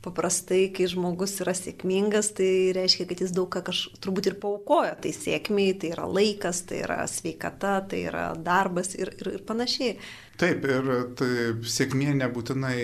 paprastai, 0.06 0.69
kai 0.71 0.88
žmogus 0.88 1.36
yra 1.43 1.52
sėkmingas, 1.60 2.32
tai 2.39 2.54
reiškia, 2.78 3.10
kad 3.12 3.26
jis 3.26 3.36
daug 3.36 3.50
ką 3.52 3.65
kaž, 3.67 3.89
turbūt 4.00 4.32
ir 4.32 4.38
paukojo. 4.39 4.93
Tai 5.04 5.12
sėkmiai, 5.17 5.76
tai 5.84 5.91
yra 5.97 6.08
laikas, 6.08 6.63
tai 6.71 6.80
yra 6.86 7.02
sveikata, 7.12 7.82
tai 7.91 8.06
yra 8.08 8.30
darbas 8.39 8.95
ir, 8.95 9.12
ir, 9.19 9.34
ir 9.36 9.43
panašiai. 9.52 9.97
Taip, 10.38 10.65
ir 10.69 10.89
tai 11.17 11.30
sėkmė 11.65 12.12
nebūtinai 12.19 12.78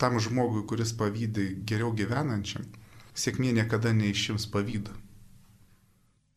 tam 0.00 0.16
žmogui, 0.24 0.62
kuris 0.68 0.94
pavydai 0.96 1.50
geriau 1.68 1.92
gyvenančiam, 1.96 2.64
sėkmė 3.12 3.52
niekada 3.58 3.92
neišims 3.92 4.48
pavydą. 4.52 4.94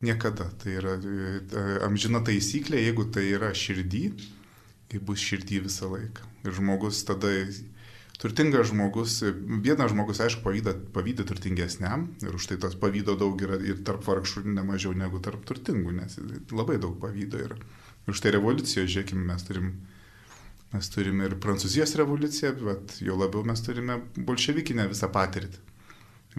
Niekada. 0.04 0.50
Tai 0.60 0.74
yra 0.76 0.96
ta, 1.48 1.62
amžina 1.86 2.20
taisyklė, 2.26 2.82
jeigu 2.84 3.06
tai 3.14 3.30
yra 3.32 3.52
širdį, 3.56 4.02
tai 4.92 5.00
bus 5.00 5.22
širdį 5.24 5.62
visą 5.68 5.88
laiką. 5.92 6.26
Ir 6.44 6.56
žmogus 6.58 7.00
tada, 7.08 7.30
turtingas 8.20 8.68
žmogus, 8.68 9.20
vienas 9.64 9.94
žmogus, 9.94 10.20
aišku, 10.20 10.42
pavyda, 10.44 10.74
pavyda 10.92 11.24
turtingesniam 11.26 12.10
ir 12.22 12.36
už 12.36 12.50
tai 12.50 12.58
tas 12.60 12.76
pavydo 12.78 13.16
daug 13.18 13.40
yra 13.40 13.56
ir 13.62 13.80
tarp 13.86 14.04
vargšų 14.06 14.44
nemažiau 14.52 14.92
negu 14.92 15.22
tarp 15.24 15.46
turtingų, 15.48 15.96
nes 15.96 16.18
labai 16.52 16.76
daug 16.82 16.98
pavydo 17.00 17.40
yra. 17.40 17.56
Ir 18.02 18.12
už 18.12 18.20
tai 18.22 18.34
revoliucijos, 18.34 18.90
žiūrėkime, 18.90 19.24
mes 19.30 19.46
turim 19.48 19.72
Mes 20.72 20.88
turime 20.88 21.26
ir 21.28 21.34
Prancūzijos 21.36 21.92
revoliuciją, 22.00 22.54
bet 22.64 22.94
jau 23.04 23.18
labiau 23.20 23.44
mes 23.44 23.60
turime 23.60 23.98
bolševikinę 24.16 24.86
visą 24.88 25.10
patirtį. 25.12 25.60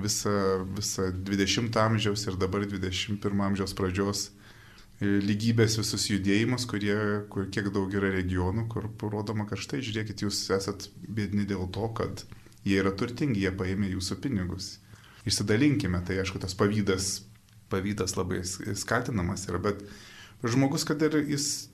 Visą, 0.01 0.31
visą 0.73 1.11
20 1.13 1.75
amžiaus 1.77 2.23
ir 2.25 2.37
dabar 2.41 2.63
21 2.65 3.43
amžiaus 3.45 3.75
pradžios 3.77 4.23
e, 4.25 5.19
lygybės 5.21 5.77
visus 5.77 6.07
judėjimus, 6.09 6.65
kurie, 6.65 6.95
kur 7.29 7.45
kiek 7.53 7.69
daug 7.75 7.93
yra 7.93 8.09
regionų, 8.15 8.65
kur 8.73 8.87
parodoma, 8.97 9.45
kad 9.45 9.61
štai 9.61 9.83
žiūrėkit, 9.85 10.25
jūs 10.25 10.47
esat 10.57 10.87
bėdini 11.05 11.45
dėl 11.45 11.67
to, 11.75 11.91
kad 11.93 12.25
jie 12.65 12.79
yra 12.81 12.95
turtingi, 12.97 13.43
jie 13.45 13.53
paėmė 13.53 13.91
jūsų 13.93 14.17
pinigus. 14.23 14.79
Išsidalinkime, 15.29 16.01
tai 16.07 16.17
aišku, 16.23 16.41
tas 16.41 16.57
pavydas, 16.57 17.19
pavydas 17.69 18.17
labai 18.17 18.41
skatinamas 18.41 19.45
yra, 19.45 19.61
bet 19.61 19.85
žmogus, 20.41 20.89
kad 20.89 21.05
ir 21.05 21.21
jis, 21.21 21.67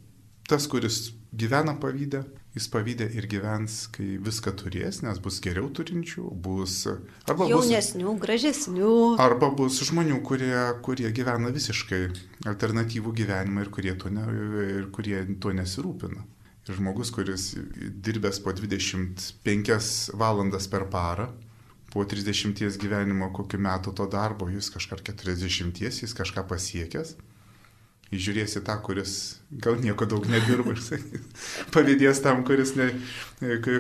tas, 0.52 0.68
kuris 0.68 1.14
gyvena 1.32 1.80
pavydę, 1.80 2.26
jis 2.58 2.68
pavydė 2.74 3.08
ir 3.18 3.28
gyvens, 3.30 3.84
kai 3.94 4.18
viską 4.24 4.54
turės, 4.58 5.02
nes 5.06 5.20
bus 5.22 5.40
geriau 5.44 5.70
turinčių, 5.74 6.26
bus... 6.46 6.82
Arba 7.30 7.48
Jaunesnių, 7.50 8.08
bus, 8.10 8.22
gražesnių. 8.24 8.94
Arba 9.22 9.52
bus 9.56 9.80
žmonių, 9.90 10.20
kurie, 10.26 10.56
kurie 10.86 11.12
gyvena 11.16 11.54
visiškai 11.56 12.02
alternatyvų 12.50 13.14
gyvenimą 13.22 13.66
ir 13.66 13.72
kurie, 13.76 13.94
to 14.02 14.14
ne, 14.14 14.26
ir 14.80 14.90
kurie 14.96 15.22
tuo 15.42 15.54
nesirūpina. 15.56 16.26
Ir 16.70 16.78
žmogus, 16.78 17.10
kuris 17.14 17.52
dirbęs 18.06 18.42
po 18.46 18.54
25 18.54 19.80
valandas 20.18 20.68
per 20.70 20.86
parą, 20.90 21.30
po 21.90 22.04
30 22.06 22.78
gyvenimo 22.78 23.32
kokiu 23.34 23.58
metu 23.62 23.94
to 23.98 24.06
darbo, 24.10 24.50
jis 24.54 24.70
kažką 24.74 25.02
40, 25.10 25.82
jis 25.82 26.14
kažką 26.18 26.46
pasiekęs 26.50 27.16
žiūrėsi 28.18 28.64
tą, 28.66 28.74
kuris 28.82 29.12
gal 29.52 29.78
nieko 29.78 30.08
daug 30.10 30.26
nedirba 30.30 30.74
ir 30.74 30.82
pavydės 31.76 32.24
tam, 32.26 32.42
kuris, 32.48 32.74
ne, 32.80 32.90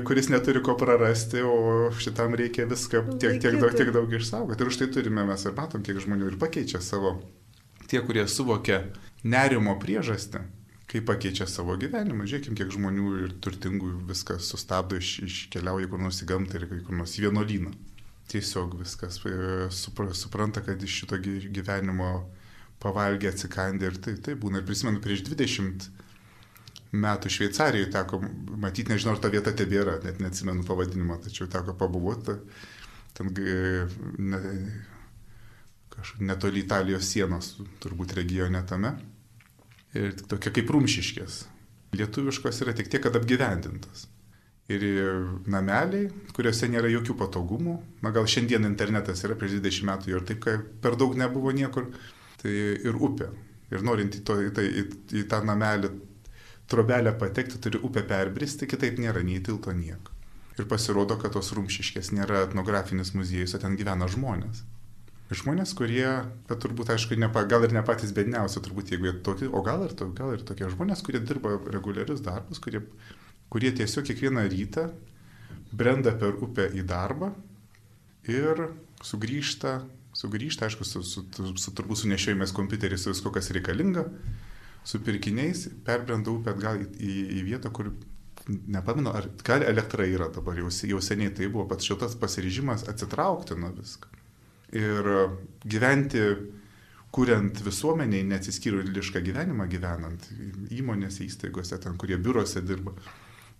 kuris 0.05 0.29
neturi 0.29 0.61
ko 0.65 0.75
prarasti, 0.77 1.41
o 1.41 1.89
šitam 1.97 2.37
reikia 2.37 2.67
viską 2.69 3.17
tiek, 3.17 3.39
tiek, 3.41 3.57
daug, 3.57 3.73
tiek 3.73 3.89
daug 3.95 4.13
išsaugoti. 4.13 4.61
Ir 4.61 4.69
už 4.69 4.79
tai 4.83 4.89
turime 4.93 5.25
mes 5.25 5.45
ir 5.45 5.57
matom, 5.57 5.81
kiek 5.85 5.97
žmonių 6.05 6.29
ir 6.29 6.39
pakeičia 6.41 6.81
savo, 6.85 7.17
tie, 7.89 8.03
kurie 8.05 8.27
suvokia 8.29 8.83
nerimo 9.25 9.73
priežastį, 9.81 10.45
kaip 10.89 11.09
pakeičia 11.09 11.49
savo 11.49 11.73
gyvenimą. 11.81 12.29
Žiūrėkim, 12.29 12.57
kiek 12.57 12.73
žmonių 12.73 13.11
ir 13.25 13.37
turtingų 13.41 13.95
viską 14.09 14.37
sustabdo, 14.43 15.01
iš, 15.01 15.19
iškeliauja 15.25 15.89
kur 15.89 16.05
nors 16.05 16.21
į 16.21 16.29
gamtą 16.29 16.61
ir 16.61 16.69
kur 16.85 17.01
nors 17.01 17.17
į 17.17 17.27
vienuolyną. 17.27 17.73
Tiesiog 18.29 18.75
viskas 18.77 19.17
e, 19.25 19.71
supranta, 19.73 20.61
kad 20.61 20.77
iš 20.85 21.01
šito 21.01 21.17
gyvenimo 21.17 22.27
pavalgė, 22.83 23.33
atsikandė 23.33 23.91
ir 23.91 24.01
tai, 24.03 24.15
tai 24.23 24.35
būna. 24.39 24.61
Ir 24.61 24.67
prisimenu, 24.67 25.01
prieš 25.03 25.25
20 25.27 25.89
metų 26.99 27.29
Šveicarijoje 27.29 27.91
teko 27.93 28.21
matyti, 28.23 28.89
nežinau, 28.93 29.13
ar 29.15 29.23
ta 29.23 29.31
vieta 29.33 29.53
tebėra, 29.53 29.99
net 30.03 30.21
neatsimenu 30.23 30.65
pavadinimo, 30.65 31.19
tačiau 31.21 31.49
teko 31.51 31.75
pabuvoti 31.77 32.39
ten 33.19 33.33
ne, 34.17 34.39
kažkur 35.89 36.23
netoli 36.23 36.63
Italijos 36.63 37.07
sienos, 37.11 37.57
turbūt 37.83 38.15
regione 38.19 38.61
tame. 38.67 38.93
Ir 39.97 40.13
tokia 40.29 40.53
kaip 40.53 40.69
rumšiškės. 40.71 41.41
Lietuviškos 41.97 42.61
yra 42.63 42.75
tik 42.77 42.91
tiek, 42.91 43.01
kad 43.03 43.17
apgyvendintos. 43.17 44.05
Ir 44.69 44.83
nameliai, 45.49 46.11
kuriuose 46.37 46.69
nėra 46.69 46.91
jokių 46.93 47.15
patogumų. 47.17 47.73
Na 48.05 48.13
gal 48.13 48.29
šiandien 48.29 48.67
internetas 48.69 49.25
yra, 49.25 49.35
prieš 49.35 49.57
20 49.57 49.87
metų 49.89 50.13
jo 50.13 50.21
ir 50.21 50.27
taip, 50.29 50.43
kad 50.45 50.67
per 50.83 50.97
daug 50.99 51.17
nebuvo 51.17 51.51
niekur 51.55 51.89
tai 52.41 52.53
ir 52.87 52.95
upė. 52.95 53.29
Ir 53.69 53.83
norint 53.85 54.15
į, 54.17 54.23
to, 54.25 54.39
į, 54.41 54.53
tai, 54.55 54.65
į, 54.65 54.85
į 55.21 55.25
tą 55.29 55.43
namelį 55.45 55.91
trobelę 56.69 57.13
patekti, 57.17 57.59
turi 57.61 57.81
upę 57.85 58.03
perbristi, 58.09 58.67
kitaip 58.69 58.97
nėra 59.01 59.21
nei 59.25 59.41
tilto 59.45 59.73
nieko. 59.73 60.15
Ir 60.59 60.67
pasirodo, 60.69 61.15
kad 61.21 61.33
tos 61.33 61.53
rumšiškės 61.55 62.11
nėra 62.17 62.43
etnografinis 62.47 63.13
muziejus, 63.15 63.55
o 63.55 63.61
ten 63.61 63.77
gyvena 63.79 64.09
žmonės. 64.11 64.63
Žmonės, 65.29 65.75
kurie, 65.77 66.07
bet 66.49 66.61
turbūt, 66.63 66.89
aišku, 66.89 67.13
ne, 67.21 67.29
gal 67.29 67.65
ir 67.65 67.73
ne 67.75 67.83
patys 67.85 68.11
bedniausi, 68.17 68.61
turbūt, 68.65 68.95
jeigu 68.95 69.11
jie 69.11 69.13
tokie, 69.25 69.45
o 69.45 69.61
gal 69.65 69.85
ir, 69.85 69.93
to, 69.97 70.09
gal 70.17 70.33
ir 70.33 70.41
tokie 70.45 70.65
žmonės, 70.73 71.03
kurie 71.05 71.21
dirba 71.21 71.53
reguliarius 71.69 72.23
darbus, 72.25 72.61
kurie, 72.63 72.81
kurie 73.53 73.69
tiesiog 73.77 74.09
kiekvieną 74.09 74.47
rytą 74.49 74.87
brenda 75.71 76.15
per 76.17 76.37
upę 76.41 76.65
į 76.73 76.85
darbą 76.89 77.31
ir 78.29 78.65
sugrįžta, 79.05 79.79
sugrįžta, 80.19 80.67
aišku, 80.67 80.85
su, 80.87 81.01
su, 81.07 81.25
su, 81.31 81.73
turbūt 81.75 82.03
sunešiojimais 82.03 82.53
kompiuteriais, 82.55 83.05
su 83.05 83.13
visko, 83.13 83.31
kas 83.35 83.51
reikalinga, 83.55 84.05
su 84.87 85.01
pirkiniais, 85.03 85.67
perbrenda 85.87 86.33
upę 86.33 86.53
atgal 86.55 86.81
į, 86.83 86.87
į, 86.99 87.17
į 87.39 87.43
vietą, 87.47 87.71
kur 87.75 87.93
nepamenu, 88.49 89.13
ar 89.15 89.29
gal 89.45 89.63
elektra 89.67 90.07
yra 90.09 90.29
dabar, 90.33 90.59
jau, 90.59 90.71
jau 90.91 91.01
seniai 91.03 91.33
tai 91.35 91.49
buvo, 91.51 91.67
bet 91.69 91.85
šitas 91.85 92.17
pasiryžimas 92.19 92.87
atsitraukti 92.91 93.57
nuo 93.59 93.71
visko. 93.77 94.11
Ir 94.75 95.07
gyventi, 95.65 96.21
kuriant 97.15 97.63
visuomeniai, 97.65 98.27
neatsiskyrėlišką 98.29 99.23
gyvenimą 99.25 99.65
gyvenant 99.71 100.27
įmonėse, 100.75 101.23
įstaigose, 101.25 101.79
ten, 101.81 101.97
kurie 101.97 102.19
biurose 102.21 102.61
dirba, 102.61 102.93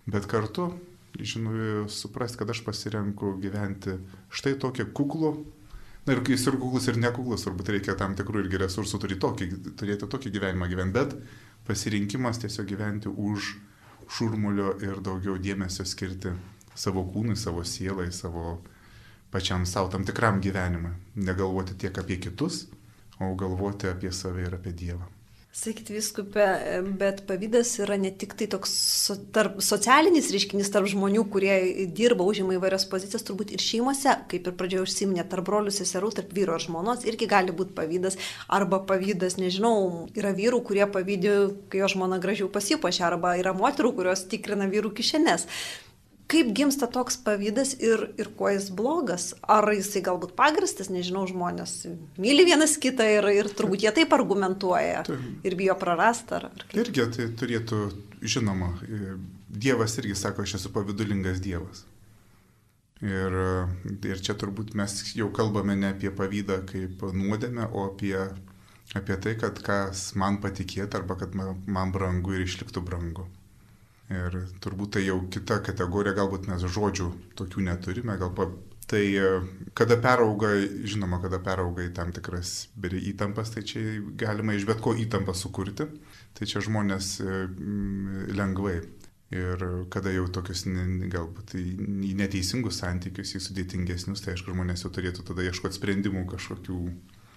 bet 0.06 0.28
kartu 0.30 0.70
žinau, 1.18 1.88
suprasti, 1.88 2.38
kad 2.38 2.50
aš 2.50 2.62
pasirenku 2.64 3.34
gyventi 3.42 3.98
štai 4.32 4.56
tokį 4.60 4.90
kuklų. 4.94 5.32
Na 6.06 6.16
ir 6.16 6.22
jis 6.24 6.46
ir 6.48 6.56
kuklus, 6.56 6.88
ir 6.88 6.96
nekuklus, 7.00 7.44
turbūt 7.44 7.74
reikia 7.74 7.94
tam 7.98 8.14
tikrų 8.16 8.46
irgi 8.46 8.62
resursų 8.62 9.02
turėti 9.02 9.20
tokį, 9.20 9.48
turėti 9.78 10.08
tokį 10.08 10.32
gyvenimą 10.36 10.70
gyventi, 10.70 10.96
bet 10.96 11.14
pasirinkimas 11.68 12.40
tiesiog 12.40 12.70
gyventi 12.70 13.12
už 13.12 13.52
šurmulio 14.10 14.72
ir 14.82 15.02
daugiau 15.04 15.36
dėmesio 15.38 15.84
skirti 15.86 16.32
savo 16.74 17.04
kūnui, 17.12 17.36
savo 17.36 17.62
sielai, 17.68 18.08
savo 18.16 18.58
pačiam 19.30 19.66
savo 19.68 19.92
tam 19.92 20.08
tikram 20.08 20.40
gyvenimui. 20.42 20.96
Negalvoti 21.20 21.76
tiek 21.78 22.02
apie 22.02 22.18
kitus, 22.22 22.64
o 23.20 23.34
galvoti 23.38 23.92
apie 23.92 24.12
save 24.12 24.48
ir 24.48 24.56
apie 24.56 24.72
Dievą. 24.72 25.19
Sakyt 25.50 25.88
viskupė, 25.90 26.44
bet 26.94 27.24
pavydas 27.26 27.72
yra 27.82 27.96
ne 27.98 28.12
tik 28.14 28.36
tai 28.38 28.46
toks 28.52 28.70
so, 28.70 29.16
tarp, 29.34 29.56
socialinis 29.66 30.28
reiškinys 30.30 30.70
tarp 30.70 30.86
žmonių, 30.92 31.24
kurie 31.32 31.56
dirba, 31.90 32.22
užima 32.22 32.54
įvairias 32.54 32.86
pozicijas, 32.92 33.26
turbūt 33.26 33.50
ir 33.56 33.64
šeimose, 33.64 34.14
kaip 34.30 34.46
ir 34.46 34.54
pradžioje 34.54 34.86
užsiminė, 34.86 35.24
tarp 35.32 35.48
brolių, 35.50 35.74
seserų, 35.74 36.12
tarp 36.20 36.30
vyro 36.38 36.54
ir 36.54 36.62
žmonos 36.68 37.02
irgi 37.10 37.26
gali 37.34 37.50
būti 37.50 37.74
pavydas. 37.74 38.20
Arba 38.46 38.78
pavydas, 38.86 39.40
nežinau, 39.42 40.06
yra 40.14 40.30
vyrų, 40.38 40.62
kurie 40.70 40.86
pavydė, 40.86 41.36
kai 41.66 41.82
jo 41.82 41.90
žmona 41.96 42.22
gražiau 42.22 42.46
pasipošia, 42.54 43.08
arba 43.10 43.34
yra 43.42 43.50
moterų, 43.50 43.96
kurios 43.98 44.28
tikrina 44.30 44.70
vyrų 44.70 44.94
kišenes 45.02 45.50
kaip 46.30 46.52
gimsta 46.56 46.86
toks 46.90 47.18
pavydas 47.24 47.74
ir, 47.82 48.06
ir 48.20 48.30
kuo 48.38 48.50
jis 48.52 48.70
blogas? 48.74 49.30
Ar 49.50 49.66
jisai 49.74 50.02
galbūt 50.06 50.36
pagristas, 50.38 50.90
nežinau, 50.92 51.26
žmonės 51.30 51.74
myli 52.20 52.46
vienas 52.48 52.76
kitą 52.80 53.06
ir, 53.18 53.28
ir 53.34 53.50
turbūt 53.56 53.84
jie 53.86 53.92
taip 53.96 54.14
argumentuoja 54.16 55.04
tai, 55.08 55.18
ir 55.46 55.58
bijo 55.58 55.76
prarasti. 55.80 56.36
Ar, 56.38 56.50
ar 56.50 56.66
kaip? 56.66 56.78
irgi 56.84 57.06
tai 57.16 57.28
turėtų, 57.42 57.82
žinoma, 58.22 58.74
Dievas 59.50 59.96
irgi 59.98 60.14
sako, 60.14 60.44
aš 60.46 60.60
esu 60.60 60.70
pavydulingas 60.74 61.42
Dievas. 61.42 61.82
Ir, 63.00 63.34
ir 64.04 64.20
čia 64.20 64.36
turbūt 64.36 64.74
mes 64.76 64.94
jau 65.16 65.30
kalbame 65.32 65.74
ne 65.74 65.94
apie 65.94 66.12
pavydą 66.12 66.60
kaip 66.68 67.02
nuodėmę, 67.16 67.70
o 67.72 67.88
apie, 67.88 68.14
apie 68.94 69.16
tai, 69.24 69.34
kad 69.40 69.58
kas 69.64 70.10
man 70.20 70.36
patikėtų 70.44 71.00
arba 71.00 71.16
kad 71.22 71.34
man, 71.34 71.62
man 71.64 71.94
brangu 71.96 72.36
ir 72.36 72.44
išliktų 72.44 72.84
brangu. 72.84 73.24
Ir 74.10 74.34
turbūt 74.58 74.96
tai 74.96 75.04
jau 75.04 75.20
kita 75.30 75.60
kategorija, 75.62 76.16
galbūt 76.18 76.48
mes 76.50 76.64
žodžių 76.66 77.06
tokių 77.38 77.62
neturime, 77.68 78.16
gal 78.18 78.32
tai 78.90 79.04
e, 79.14 79.28
kada 79.78 79.96
perauga, 80.02 80.50
žinoma, 80.82 81.20
kada 81.22 81.38
perauga 81.38 81.84
į 81.86 81.92
tam 81.94 82.10
tikras 82.14 82.72
įtampas, 82.82 83.52
tai 83.54 83.62
čia 83.62 84.00
galima 84.18 84.56
iš 84.58 84.66
bet 84.66 84.82
ko 84.82 84.96
įtampą 84.98 85.36
sukurti, 85.38 85.86
tai 86.34 86.50
čia 86.50 86.64
žmonės 86.66 87.12
e, 87.22 87.38
lengvai. 88.34 88.80
Ir 89.30 89.62
kada 89.94 90.10
jau 90.10 90.24
tokius 90.26 90.64
galbūt 90.66 91.54
į 91.54 92.10
neteisingus 92.18 92.80
santykius, 92.82 93.36
į 93.38 93.44
sudėtingesnius, 93.44 94.24
tai 94.24 94.34
aišku, 94.34 94.50
žmonės 94.50 94.82
jau 94.82 94.90
turėtų 94.90 95.22
tada 95.28 95.46
ieškoti 95.46 95.78
sprendimų 95.78 96.24
kažkokių. 96.32 96.80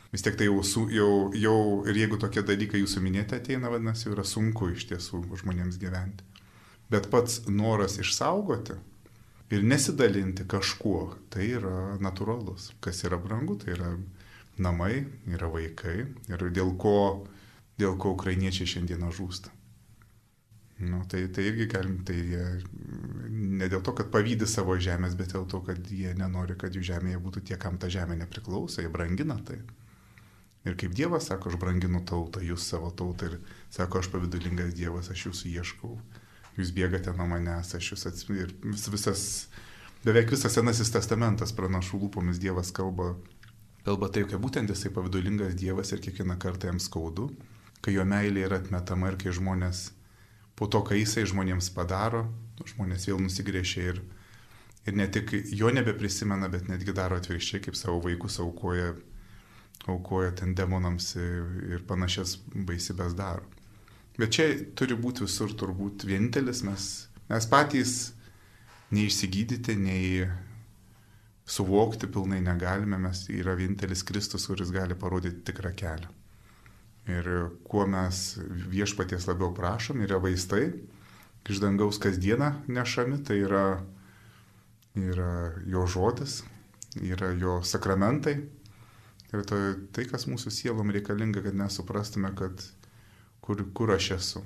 Vis 0.09 0.25
tiek 0.25 0.39
tai 0.39 0.49
jau, 0.49 0.57
su, 0.65 0.87
jau, 0.89 1.29
jau 1.37 1.57
ir 1.85 2.01
jeigu 2.01 2.17
tokie 2.17 2.41
dalykai 2.41 2.81
jūsų 2.81 3.05
minėti 3.05 3.37
ateina, 3.37 3.69
vadinasi, 3.69 4.09
yra 4.09 4.25
sunku 4.25 4.73
iš 4.73 4.87
tiesų 4.89 5.21
žmonėms 5.43 5.77
gyventi 5.81 6.33
bet 6.93 7.09
pats 7.13 7.41
noras 7.49 7.97
išsaugoti 8.01 8.77
ir 9.53 9.63
nesidalinti 9.63 10.45
kažkuo, 10.49 11.17
tai 11.33 11.49
yra 11.57 11.97
natūralus. 12.01 12.71
Kas 12.83 13.03
yra 13.07 13.19
brangu, 13.21 13.57
tai 13.61 13.75
yra 13.75 13.91
namai, 14.61 15.05
yra 15.29 15.49
vaikai 15.51 15.97
ir 16.29 16.47
dėl 16.53 16.73
ko, 16.81 17.25
dėl 17.81 17.97
ko 18.01 18.13
ukrainiečiai 18.17 18.69
šiandieną 18.75 19.11
žūsta. 19.13 19.51
Nu, 20.83 21.03
tai, 21.07 21.27
tai 21.31 21.45
irgi 21.47 21.67
galim, 21.69 21.99
tai 22.03 22.15
jie 22.17 22.45
ne 23.29 23.69
dėl 23.71 23.83
to, 23.85 23.93
kad 23.95 24.09
pavydė 24.11 24.47
savo 24.49 24.75
žemės, 24.81 25.13
bet 25.15 25.31
dėl 25.35 25.45
to, 25.49 25.61
kad 25.63 25.79
jie 25.87 26.11
nenori, 26.17 26.57
kad 26.59 26.73
jų 26.75 26.81
žemėje 26.89 27.21
būtų 27.23 27.43
tie, 27.49 27.59
kam 27.61 27.77
ta 27.79 27.91
žemė 27.93 28.17
nepriklauso, 28.23 28.81
jie 28.81 28.91
brangina 28.91 29.37
tai. 29.47 29.61
Ir 30.67 30.75
kaip 30.79 30.95
Dievas 30.97 31.29
sako, 31.29 31.51
aš 31.51 31.59
branginu 31.61 32.01
tautą, 32.07 32.41
jūs 32.43 32.65
savo 32.71 32.89
tautą 32.95 33.29
ir 33.29 33.39
sako, 33.71 34.01
aš 34.01 34.09
pavydulingas 34.11 34.73
Dievas, 34.75 35.11
aš 35.13 35.27
jūsų 35.29 35.53
ieškau 35.53 35.93
jūs 36.57 36.73
bėgate 36.75 37.13
nuo 37.17 37.27
manęs, 37.29 37.73
aš 37.77 37.93
jūs 37.93 38.07
atsiprašau. 38.09 38.45
Ir 38.45 38.53
visas, 38.93 39.23
beveik 40.05 40.33
visas 40.33 40.53
Senasis 40.55 40.91
testamentas 40.93 41.55
pranašų 41.55 42.03
lūpomis 42.05 42.41
Dievas 42.41 42.71
kalba, 42.75 43.13
kalba 43.87 44.11
taip, 44.13 44.29
kad 44.31 44.41
būtent 44.43 44.71
jisai 44.71 44.93
pavydulingas 44.93 45.57
Dievas 45.59 45.93
ir 45.93 46.03
kiekvieną 46.03 46.37
kartą 46.41 46.71
jam 46.71 46.79
skaudu, 46.81 47.31
kai 47.83 47.97
jo 47.97 48.05
meilė 48.07 48.47
yra 48.47 48.61
atmetama 48.61 49.11
ir 49.11 49.19
kai 49.21 49.33
žmonės 49.35 49.89
po 50.55 50.67
to, 50.69 50.83
kai 50.85 51.01
jisai 51.01 51.25
žmonėms 51.29 51.71
padaro, 51.73 52.27
žmonės 52.69 53.07
vėl 53.09 53.21
nusigrėžia 53.23 53.87
ir, 53.93 54.03
ir 54.85 54.97
ne 54.99 55.07
tik 55.09 55.33
jo 55.51 55.71
nebeprisimena, 55.73 56.49
bet 56.53 56.69
netgi 56.69 56.93
daro 56.95 57.17
atvirkščiai, 57.19 57.63
kaip 57.65 57.79
savo 57.79 57.99
vaikus 58.05 58.37
aukoja, 58.43 58.93
aukoja 59.89 60.31
ten 60.39 60.53
demonams 60.55 61.15
ir 61.17 61.83
panašias 61.89 62.37
baisybės 62.53 63.17
daro. 63.17 63.49
Bet 64.19 64.35
čia 64.35 64.47
turi 64.77 64.97
būti 64.99 65.25
visur 65.25 65.53
turbūt 65.57 66.05
vienintelis, 66.05 66.61
mes, 66.67 66.89
mes 67.31 67.47
patys 67.49 67.93
nei 68.93 69.07
išsigydyti, 69.09 69.73
nei 69.79 70.27
suvokti 71.49 72.07
pilnai 72.07 72.41
negalime, 72.45 72.99
mes 73.01 73.25
yra 73.33 73.55
vienintelis 73.57 74.05
Kristus, 74.05 74.45
kuris 74.47 74.71
gali 74.71 74.95
parodyti 74.95 75.41
tikrą 75.49 75.73
kelią. 75.75 76.11
Ir 77.11 77.27
kuo 77.67 77.83
mes 77.89 78.37
viešpaties 78.71 79.25
labiau 79.27 79.51
prašom, 79.55 80.05
yra 80.05 80.21
vaistai, 80.23 80.69
iš 81.49 81.59
dangaus 81.59 81.99
kasdieną 81.99 82.53
nešami, 82.71 83.19
tai 83.27 83.41
yra, 83.43 83.65
yra 84.95 85.33
jo 85.67 85.83
žodis, 85.89 86.43
yra 87.01 87.33
jo 87.35 87.59
sakramentai. 87.65 88.37
Ir 89.33 89.43
tai, 89.49 89.59
tai, 89.91 90.05
kas 90.05 90.27
mūsų 90.29 90.53
sielom 90.53 90.93
reikalinga, 90.93 91.41
kad 91.41 91.57
mes 91.57 91.75
suprastume, 91.75 92.29
kad 92.37 92.61
kur, 93.43 93.59
kur 93.75 93.91
aš 93.91 94.11
esu. 94.17 94.43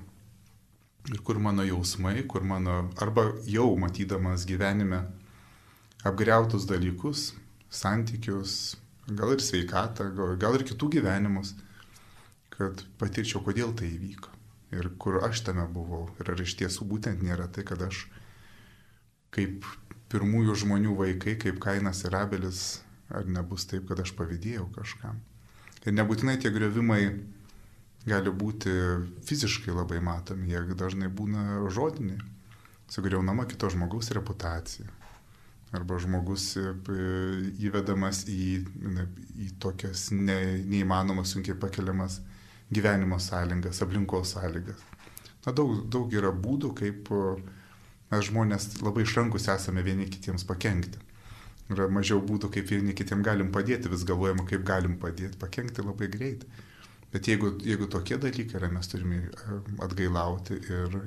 Ir 1.07 1.21
kur 1.23 1.39
mano 1.39 1.63
jausmai, 1.63 2.25
kur 2.27 2.43
mano, 2.43 2.89
arba 2.99 3.29
jau 3.47 3.69
matydamas 3.79 4.43
gyvenime 4.49 5.05
apgriautus 6.07 6.65
dalykus, 6.67 7.29
santykius, 7.69 8.75
gal 9.07 9.35
ir 9.35 9.43
sveikatą, 9.43 10.09
gal, 10.17 10.35
gal 10.41 10.57
ir 10.57 10.65
kitų 10.67 10.89
gyvenimus, 10.97 11.53
kad 12.57 12.83
patirčiau, 12.99 13.43
kodėl 13.45 13.71
tai 13.77 13.93
įvyko. 13.93 14.33
Ir 14.75 14.89
kur 14.99 15.21
aš 15.23 15.45
tame 15.47 15.63
buvau. 15.71 16.09
Ir 16.19 16.33
ar 16.33 16.41
iš 16.43 16.57
tiesų 16.59 16.89
būtent 16.89 17.21
nėra 17.23 17.47
tai, 17.47 17.63
kad 17.63 17.79
aš 17.85 18.03
kaip 19.31 19.63
pirmųjų 20.11 20.57
žmonių 20.63 20.97
vaikai, 20.97 21.37
kaip 21.39 21.61
Kainas 21.63 22.03
ir 22.07 22.15
Abelis, 22.17 22.81
ar 23.07 23.27
nebus 23.29 23.67
taip, 23.69 23.87
kad 23.87 24.01
aš 24.03 24.11
pavydėjau 24.17 24.67
kažkam. 24.75 25.21
Ir 25.85 25.95
nebūtinai 25.95 26.35
tie 26.41 26.51
grevimai 26.51 27.01
gali 28.07 28.31
būti 28.31 28.71
fiziškai 29.27 29.73
labai 29.75 29.99
matomi, 30.03 30.51
jie 30.51 30.63
dažnai 30.79 31.09
būna 31.11 31.67
žodiniai. 31.73 32.21
Sugriaunama 32.87 33.43
kito 33.49 33.67
žmogaus 33.69 34.13
reputacija. 34.15 34.87
Arba 35.75 35.97
žmogus 35.99 36.53
e, 36.55 36.69
įvedamas 37.67 38.21
į, 38.31 38.43
į 39.43 39.47
tokias 39.59 40.07
ne, 40.15 40.37
neįmanomas, 40.63 41.33
sunkiai 41.35 41.57
pakeliamas 41.59 42.21
gyvenimo 42.71 43.19
sąlygas, 43.19 43.81
aplinkos 43.83 44.31
sąlygas. 44.37 44.85
Na, 45.43 45.51
daug, 45.51 45.75
daug 45.91 46.15
yra 46.15 46.31
būdų, 46.31 46.71
kaip 46.79 47.11
e, 47.11 47.19
mes 48.13 48.29
žmonės 48.29 48.69
labai 48.79 49.03
išrankus 49.03 49.49
esame 49.51 49.83
vieni 49.83 50.07
kitiems 50.07 50.47
pakengti. 50.47 51.03
Yra 51.75 51.89
mažiau 51.91 52.21
būdų, 52.23 52.53
kaip 52.55 52.71
vieni 52.71 52.95
kitiems 52.95 53.27
galim 53.27 53.51
padėti, 53.51 53.91
vis 53.91 54.07
galvojama, 54.07 54.47
kaip 54.47 54.63
galim 54.67 54.95
padėti, 55.01 55.35
pakengti 55.41 55.83
labai 55.83 56.07
greitai. 56.15 56.63
Bet 57.13 57.27
jeigu, 57.29 57.53
jeigu 57.63 57.87
tokie 57.87 58.17
dalykai 58.19 58.59
yra, 58.59 58.69
mes 58.71 58.89
turime 58.91 59.21
e, 59.23 59.59
atgailauti 59.83 60.57
ir 60.59 60.97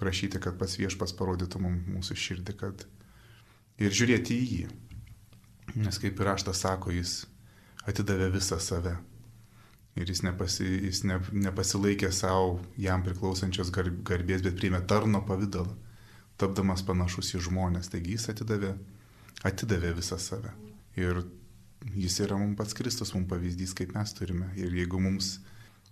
prašyti, 0.00 0.40
kad 0.40 0.56
pats 0.60 0.78
viešpas 0.80 1.12
parodytų 1.18 1.60
mums 1.60 1.90
mūsų 1.92 2.16
širdį, 2.16 2.56
kad 2.60 2.86
ir 3.80 3.92
žiūrėti 3.96 4.36
į 4.36 4.46
jį. 4.54 4.70
Nes 5.84 6.00
kaip 6.02 6.18
ir 6.18 6.30
raštas 6.32 6.62
sako, 6.64 6.94
jis 6.94 7.24
atidavė 7.88 8.30
visą 8.34 8.58
save. 8.62 8.96
Ir 9.98 10.08
jis, 10.08 10.22
nepasi, 10.22 10.66
jis 10.86 11.02
ne, 11.04 11.18
nepasilaikė 11.34 12.12
savo 12.14 12.60
jam 12.80 13.02
priklausančios 13.04 13.72
garbės, 13.74 14.44
bet 14.46 14.56
priėmė 14.56 14.80
tarno 14.88 15.20
pavydalą, 15.26 15.74
tapdamas 16.40 16.84
panašus 16.86 17.34
į 17.34 17.42
žmonės. 17.48 17.90
Taigi 17.92 18.14
jis 18.16 18.28
atidavė, 18.32 18.72
atidavė 19.44 19.92
visą 19.98 20.18
save. 20.22 20.54
Ir 20.98 21.24
jis 21.88 22.20
yra 22.20 22.36
mums 22.38 22.58
pats 22.58 22.74
Kristus, 22.76 23.14
mums 23.14 23.28
pavyzdys, 23.30 23.74
kaip 23.76 23.94
mes 23.96 24.12
turime. 24.16 24.50
Ir 24.60 24.74
jeigu 24.76 25.00
mums, 25.00 25.38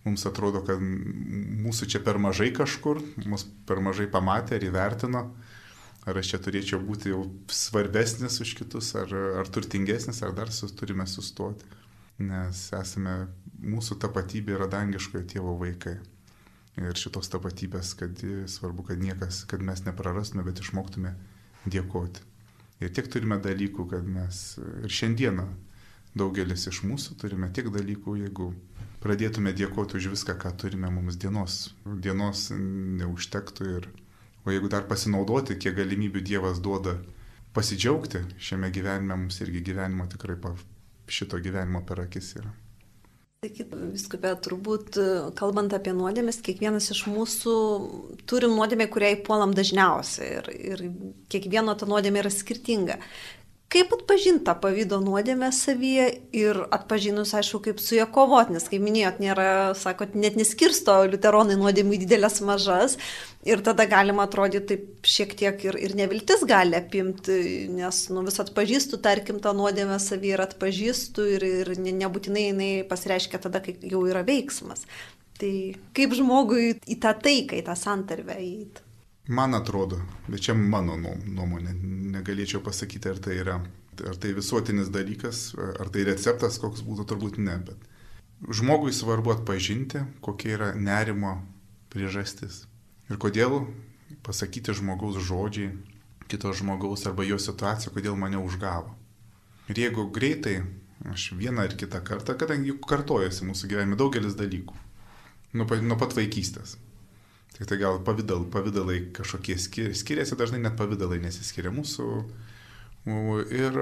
mums 0.04 0.26
atrodo, 0.28 0.62
kad 0.66 0.82
mūsų 0.82 1.88
čia 1.94 2.02
per 2.04 2.20
mažai 2.22 2.50
kažkur, 2.56 3.00
mus 3.26 3.46
per 3.68 3.80
mažai 3.84 4.08
pamatė 4.10 4.58
ir 4.58 4.68
įvertino, 4.68 5.24
ar 6.08 6.20
aš 6.20 6.34
čia 6.34 6.42
turėčiau 6.44 6.80
būti 6.84 7.12
jau 7.12 7.24
svarbesnis 7.52 8.40
už 8.44 8.54
kitus, 8.60 8.94
ar, 8.98 9.12
ar 9.40 9.50
turtingesnis, 9.52 10.22
ar 10.24 10.36
dar 10.36 10.52
sus, 10.54 10.76
turime 10.76 11.08
sustoti. 11.08 11.66
Nes 12.18 12.68
esame, 12.74 13.28
mūsų 13.62 14.00
tapatybė 14.02 14.56
yra 14.56 14.66
dangiškojo 14.70 15.26
tėvo 15.30 15.54
vaikai. 15.60 15.98
Ir 16.78 16.98
šitos 16.98 17.30
tapatybės, 17.30 17.92
kad 17.98 18.20
svarbu, 18.50 18.84
kad 18.86 19.00
niekas, 19.02 19.42
kad 19.50 19.62
mes 19.66 19.82
neprarastume, 19.86 20.44
bet 20.46 20.60
išmoktume 20.62 21.14
dėkoti. 21.66 22.22
Ir 22.78 22.92
tiek 22.94 23.08
turime 23.10 23.40
dalykų, 23.42 23.88
kad 23.90 24.06
mes 24.06 24.42
ir 24.84 24.92
šiandieną 24.94 25.46
daugelis 26.16 26.66
iš 26.70 26.82
mūsų 26.86 27.18
turime 27.20 27.50
tiek 27.54 27.68
dalykų, 27.74 28.16
jeigu 28.22 28.52
pradėtume 29.02 29.52
dėkoti 29.56 29.98
už 29.98 30.10
viską, 30.14 30.36
ką 30.40 30.54
turime, 30.58 30.90
mums 30.92 31.18
dienos, 31.20 31.58
dienos 31.84 32.48
neužtektų 32.52 33.68
ir, 33.76 33.90
o 34.44 34.54
jeigu 34.54 34.70
dar 34.72 34.88
pasinaudoti, 34.90 35.58
kiek 35.60 35.76
galimybių 35.78 36.24
Dievas 36.24 36.62
duoda 36.64 36.98
pasidžiaugti 37.56 38.24
šiame 38.38 38.72
gyvenime, 38.74 39.16
mums 39.16 39.40
irgi 39.44 39.62
gyvenimo 39.70 40.08
tikrai 40.10 40.38
pa, 40.40 40.54
šito 41.08 41.40
gyvenimo 41.42 41.84
per 41.86 42.04
akis 42.06 42.34
yra. 42.40 42.54
Sakyt, 43.38 43.70
viskupė, 43.94 44.32
turbūt 44.42 44.96
kalbant 45.38 45.70
apie 45.76 45.92
nuodėmės, 45.94 46.40
kiekvienas 46.42 46.88
iš 46.90 47.04
mūsų 47.06 47.52
turim 48.26 48.56
nuodėmę, 48.58 48.88
kuriai 48.90 49.14
puolam 49.22 49.52
dažniausiai 49.54 50.40
ir, 50.40 50.48
ir 50.72 50.82
kiekvieno 51.30 51.76
ta 51.78 51.86
nuodėmė 51.86 52.24
yra 52.24 52.32
skirtinga. 52.34 52.96
Kaip 53.68 53.90
atpažinti 53.92 54.46
tą 54.46 54.54
pavydo 54.62 54.96
nuodėmę 55.04 55.50
savyje 55.52 56.06
ir 56.32 56.56
atpažinus, 56.72 57.34
aišku, 57.36 57.58
kaip 57.66 57.82
su 57.84 57.98
ją 57.98 58.06
kovoti, 58.08 58.54
nes, 58.56 58.64
kaip 58.64 58.80
minėjot, 58.80 59.18
nėra, 59.20 59.48
sakot, 59.76 60.14
net 60.16 60.38
neskirsto 60.40 60.94
liuteronai 61.10 61.58
nuodėmų 61.60 61.98
į 61.98 62.00
didelės 62.06 62.40
mažas 62.48 62.96
ir 63.44 63.60
tada 63.66 63.84
galima 63.90 64.24
atrodyti 64.24 64.64
taip 64.72 65.12
šiek 65.12 65.36
tiek 65.36 65.68
ir, 65.68 65.76
ir 65.84 65.98
neviltis 66.00 66.46
gali 66.48 66.80
apimti, 66.80 67.68
nes, 67.76 68.00
nu, 68.08 68.24
vis 68.24 68.40
atpažįstu, 68.40 69.02
tarkim, 69.04 69.44
tą 69.44 69.52
nuodėmę 69.60 70.00
savyje 70.00 70.38
ir 70.38 70.46
atpažįstu 70.48 71.28
ir, 71.36 71.48
ir 71.60 71.74
nebūtinai 71.76 72.48
jinai 72.48 72.72
pasireiškia 72.88 73.44
tada, 73.44 73.60
kai 73.60 73.76
jau 73.84 74.06
yra 74.08 74.24
veiksmas. 74.24 74.88
Tai 75.38 75.54
kaip 75.92 76.16
žmogui 76.16 76.78
į 76.88 77.02
tą 77.04 77.12
taiką, 77.20 77.60
į 77.60 77.68
tą 77.68 77.76
santarvę 77.76 78.40
įeiti? 78.40 78.87
Man 79.28 79.54
atrodo, 79.54 79.98
bet 80.24 80.40
čia 80.46 80.54
mano 80.56 80.94
nuomonė, 80.96 81.74
negalėčiau 82.14 82.62
pasakyti, 82.64 83.10
ar 83.10 83.18
tai 83.20 83.34
yra, 83.42 83.58
ar 84.08 84.16
tai 84.16 84.30
visuotinis 84.32 84.88
dalykas, 84.88 85.50
ar 85.58 85.90
tai 85.92 86.06
receptas, 86.08 86.56
koks 86.62 86.80
būtų, 86.86 87.04
turbūt 87.10 87.36
ne, 87.44 87.58
bet 87.66 88.48
žmogui 88.48 88.94
svarbu 88.96 89.34
atpažinti, 89.34 90.06
kokia 90.24 90.54
yra 90.54 90.70
nerimo 90.72 91.34
priežastis. 91.92 92.62
Ir 93.12 93.20
kodėl 93.20 93.66
pasakyti 94.24 94.72
žmogaus 94.72 95.20
žodžiai, 95.20 95.76
kito 96.32 96.56
žmogaus 96.56 97.04
arba 97.04 97.28
jo 97.28 97.36
situacija, 97.36 97.92
kodėl 97.92 98.16
mane 98.16 98.40
užgavo. 98.40 98.96
Ir 99.68 99.84
jeigu 99.84 100.08
greitai, 100.08 100.62
aš 101.12 101.34
vieną 101.36 101.68
ar 101.68 101.76
kitą 101.76 102.00
kartą, 102.00 102.32
kadangi 102.32 102.72
juk 102.72 102.88
kartojasi 102.88 103.44
mūsų 103.52 103.74
gyvenime 103.74 104.00
daugelis 104.00 104.40
dalykų, 104.40 104.84
nuo, 105.52 105.68
pat 106.00 106.16
vaikystės 106.16 106.78
Tik 107.56 107.66
tai 107.66 107.78
gal 107.80 107.98
pavydal, 108.04 108.44
pavydalai 108.52 109.00
kažkokie 109.16 109.56
skiriasi, 109.58 110.36
dažnai 110.38 110.60
net 110.62 110.76
pavydalai 110.78 111.18
nesiskiria 111.22 111.72
mūsų. 111.74 112.08
Ir 113.56 113.78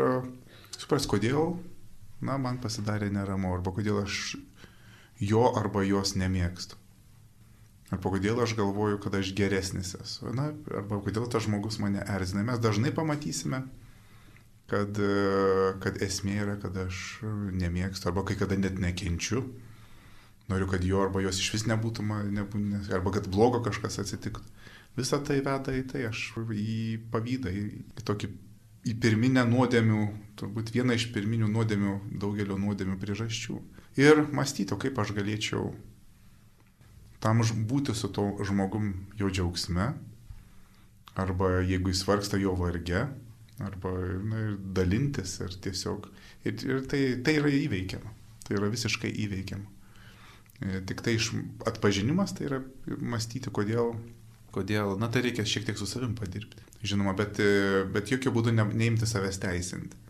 supras, 0.78 1.08
kodėl, 1.10 1.56
na, 2.24 2.38
man 2.40 2.60
pasidarė 2.62 3.10
neramu, 3.12 3.52
arba 3.56 3.74
kodėl 3.76 4.00
aš 4.04 4.36
jo 5.20 5.42
arba 5.58 5.82
jos 5.84 6.14
nemėgstu. 6.16 6.78
Arba 7.94 8.10
kodėl 8.16 8.40
aš 8.42 8.56
galvoju, 8.58 8.98
kad 9.02 9.14
aš 9.18 9.34
geresnis 9.38 9.94
esu. 9.98 10.30
Na, 10.34 10.50
arba 10.74 11.02
kodėl 11.04 11.28
tas 11.30 11.44
žmogus 11.46 11.80
mane 11.82 12.02
erzina. 12.16 12.46
Mes 12.46 12.62
dažnai 12.62 12.94
pamatysime, 12.94 13.62
kad, 14.70 14.98
kad 15.84 16.02
esmė 16.02 16.40
yra, 16.42 16.56
kad 16.62 16.76
aš 16.86 17.20
nemėgstu, 17.54 18.10
arba 18.10 18.24
kai 18.26 18.38
kada 18.40 18.58
net 18.58 18.80
nekenčiu 18.82 19.44
noriu, 20.50 20.68
kad 20.70 20.84
jo 20.84 21.02
arba 21.02 21.22
jos 21.24 21.40
iš 21.42 21.52
vis 21.56 21.66
nebūtų, 21.70 22.06
nebūtų 22.36 22.82
arba 22.94 23.12
kad 23.18 23.28
blogo 23.32 23.62
kažkas 23.64 24.00
atsitiktų. 24.02 24.44
Visą 24.96 25.20
tai 25.20 25.42
veda 25.44 25.74
į 25.76 25.82
tai, 25.90 26.06
aš 26.08 26.30
į 26.56 26.76
pavydą, 27.12 27.52
į 27.52 28.04
tokį 28.06 28.30
į 28.86 28.94
pirminę 29.02 29.42
nuodėmių, 29.48 30.02
turbūt 30.38 30.70
vieną 30.74 30.94
iš 30.96 31.08
pirminių 31.14 31.48
nuodėmių, 31.50 31.94
daugelio 32.22 32.58
nuodėmių 32.60 32.96
priežasčių. 33.02 33.58
Ir 33.98 34.22
mąstyti, 34.36 34.76
kaip 34.78 34.98
aš 35.02 35.12
galėčiau 35.16 35.72
tam 37.20 37.42
būti 37.42 37.94
su 37.96 38.08
to 38.14 38.28
žmogum 38.46 38.92
jo 39.18 39.30
džiaugsme, 39.32 39.94
arba 41.16 41.48
jeigu 41.64 41.90
jis 41.90 42.04
vargsta 42.06 42.38
jo 42.38 42.54
varge, 42.58 43.06
arba 43.58 43.92
na, 44.22 44.42
ir 44.44 44.58
dalintis 44.76 45.40
ir 45.40 45.56
tiesiog. 45.64 46.10
Ir, 46.44 46.60
ir 46.60 46.84
tai, 46.86 47.00
tai 47.24 47.38
yra 47.40 47.50
įveikiama. 47.50 48.12
Tai 48.46 48.58
yra 48.60 48.68
visiškai 48.70 49.10
įveikiama. 49.24 49.75
E, 50.60 50.80
tik 50.88 51.02
tai 51.04 51.16
iš 51.18 51.32
atpažinimas 51.68 52.32
tai 52.36 52.48
yra 52.48 52.62
mąstyti, 52.86 53.52
kodėl, 53.52 53.92
kodėl, 54.54 54.94
na 55.00 55.10
tai 55.12 55.26
reikia 55.26 55.44
šiek 55.44 55.66
tiek 55.68 55.78
su 55.78 55.88
savim 55.88 56.14
padirbti. 56.16 56.64
Žinoma, 56.86 57.12
bet, 57.18 57.40
e, 57.42 57.84
bet 57.92 58.12
jokių 58.12 58.32
būdų 58.32 58.56
ne, 58.56 58.64
neimti 58.72 59.08
savęs 59.08 59.40
teisinti. 59.42 60.00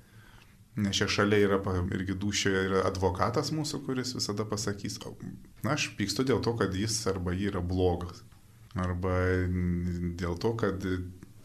Nes 0.76 0.98
čia 0.98 1.08
šalia 1.08 1.40
yra 1.40 1.58
irgi 1.96 2.14
dušioje 2.20 2.62
yra 2.68 2.82
advokatas 2.84 3.48
mūsų, 3.56 3.80
kuris 3.86 4.12
visada 4.12 4.44
pasakys, 4.44 4.98
na 5.64 5.72
aš 5.72 5.94
pykstu 5.96 6.26
dėl 6.28 6.42
to, 6.44 6.52
kad 6.58 6.74
jis 6.76 6.98
arba 7.08 7.32
ji 7.32 7.48
yra 7.48 7.62
blogas. 7.64 8.20
Arba 8.76 9.14
dėl 10.20 10.36
to, 10.36 10.52
kad 10.60 10.84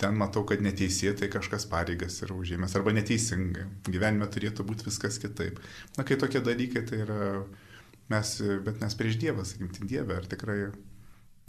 ten 0.02 0.18
matau, 0.20 0.44
kad 0.50 0.60
neteisėtai 0.66 1.30
kažkas 1.32 1.64
pareigas 1.72 2.20
yra 2.26 2.36
užėmęs. 2.36 2.76
Arba 2.76 2.92
neteisingai. 2.98 3.70
Gyvenime 3.88 4.28
turėtų 4.28 4.66
būti 4.68 4.90
viskas 4.90 5.20
kitaip. 5.22 5.62
Na 5.96 6.04
kai 6.04 6.20
tokie 6.20 6.42
dalykai 6.44 6.84
tai 6.90 7.04
yra 7.06 7.22
mes, 8.12 8.32
bet 8.66 8.82
mes 8.84 8.96
prieš 8.98 9.18
Dievą, 9.22 9.46
sakykime, 9.48 9.72
tai 9.76 9.88
Dieve, 9.90 10.18
ar 10.20 10.28
tikrai, 10.30 10.58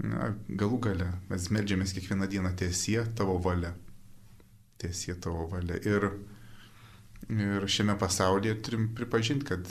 na, 0.02 0.30
galų 0.48 0.78
gale, 0.86 1.08
mes 1.30 1.48
melžiamės 1.54 1.94
kiekvieną 1.96 2.28
dieną 2.30 2.52
tiesie 2.58 3.00
tavo 3.18 3.38
valia. 3.42 3.72
Tiesie 4.82 5.16
tavo 5.22 5.48
valia. 5.50 5.78
Ir, 5.86 6.08
ir 7.32 7.68
šiame 7.70 7.98
pasaulyje 8.00 8.56
turim 8.66 8.88
pripažinti, 8.96 9.48
kad 9.50 9.68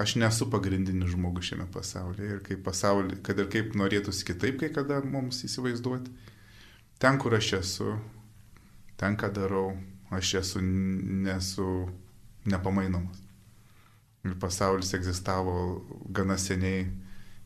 aš 0.00 0.16
nesu 0.22 0.50
pagrindinis 0.50 1.14
žmogus 1.14 1.50
šiame 1.50 1.68
pasaulyje. 1.74 2.34
Ir 2.34 2.42
kaip 2.46 2.64
pasaulyje, 2.66 3.20
kad 3.26 3.40
ir 3.40 3.48
kaip 3.52 3.78
norėtųsi 3.78 4.26
kitaip 4.32 4.60
kai 4.62 4.72
kada 4.74 5.00
mums 5.04 5.44
įsivaizduoti, 5.48 6.12
ten, 7.00 7.18
kur 7.22 7.38
aš 7.38 7.54
esu, 7.62 7.96
ten, 9.00 9.16
ką 9.20 9.32
darau, 9.36 9.72
aš 10.14 10.36
esu, 10.42 10.62
nesu 10.62 11.70
nepamainomas 12.48 13.19
ir 14.24 14.34
pasaulis 14.40 14.92
egzistavo 14.94 15.54
gana 16.08 16.36
seniai 16.38 16.88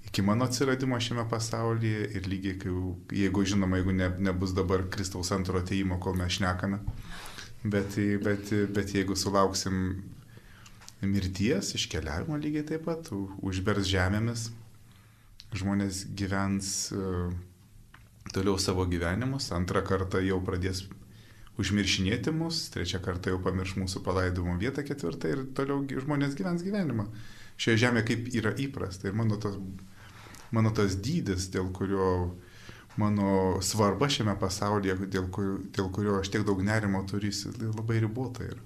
iki 0.09 0.23
mano 0.23 0.45
atsiradimo 0.45 0.99
šiame 1.01 1.25
pasaulyje 1.31 2.09
ir 2.19 2.27
lygiai, 2.29 2.59
kai, 2.61 2.73
jeigu 3.19 3.45
žinoma, 3.45 3.81
jeigu 3.81 3.95
ne, 3.97 4.11
nebus 4.29 4.53
dabar 4.55 4.85
Kristaus 4.91 5.33
antro 5.33 5.59
ateimo, 5.59 5.99
kol 6.01 6.17
mes 6.19 6.37
šnekame, 6.37 6.81
bet, 7.65 7.97
bet, 8.25 8.53
bet 8.77 8.93
jeigu 8.95 9.17
sulauksim 9.17 9.81
mirties, 11.05 11.73
iškeliavimo 11.79 12.37
lygiai 12.41 12.67
taip 12.69 12.85
pat, 12.89 13.11
užbers 13.45 13.89
žemėmis, 13.89 14.51
žmonės 15.55 16.05
gyvens 16.19 16.69
uh, 16.97 17.33
toliau 18.35 18.59
savo 18.59 18.87
gyvenimus, 18.91 19.51
antrą 19.57 19.83
kartą 19.87 20.23
jau 20.25 20.41
pradės 20.45 20.85
užmiršinėti 21.61 22.33
mus, 22.35 22.69
trečią 22.75 23.01
kartą 23.05 23.35
jau 23.35 23.41
pamirš 23.45 23.77
mūsų 23.79 24.03
palaidojimo 24.07 24.57
vietą, 24.59 24.83
ketvirtą 24.87 25.31
ir 25.31 25.45
toliau 25.55 25.85
žmonės 25.87 26.35
gyvens 26.39 26.65
gyvenimą. 26.67 27.07
Šioje 27.61 27.85
žemėje 27.85 28.09
kaip 28.11 28.31
yra 28.35 28.55
įprasta 28.59 29.09
ir 29.09 29.15
mano 29.15 29.39
tas, 29.43 29.55
mano 30.55 30.73
tas 30.75 30.97
dydis, 30.99 31.47
dėl 31.55 31.71
kurio 31.77 32.09
mano 32.99 33.61
svarba 33.63 34.09
šiame 34.11 34.35
pasaulyje, 34.39 34.99
dėl, 35.11 35.31
kur, 35.35 35.57
dėl 35.75 35.91
kurio 35.95 36.19
aš 36.21 36.31
tiek 36.35 36.47
daug 36.47 36.63
nerimo 36.67 37.03
turiu, 37.11 37.31
labai 37.75 38.01
ribota. 38.03 38.47
Ir, 38.51 38.59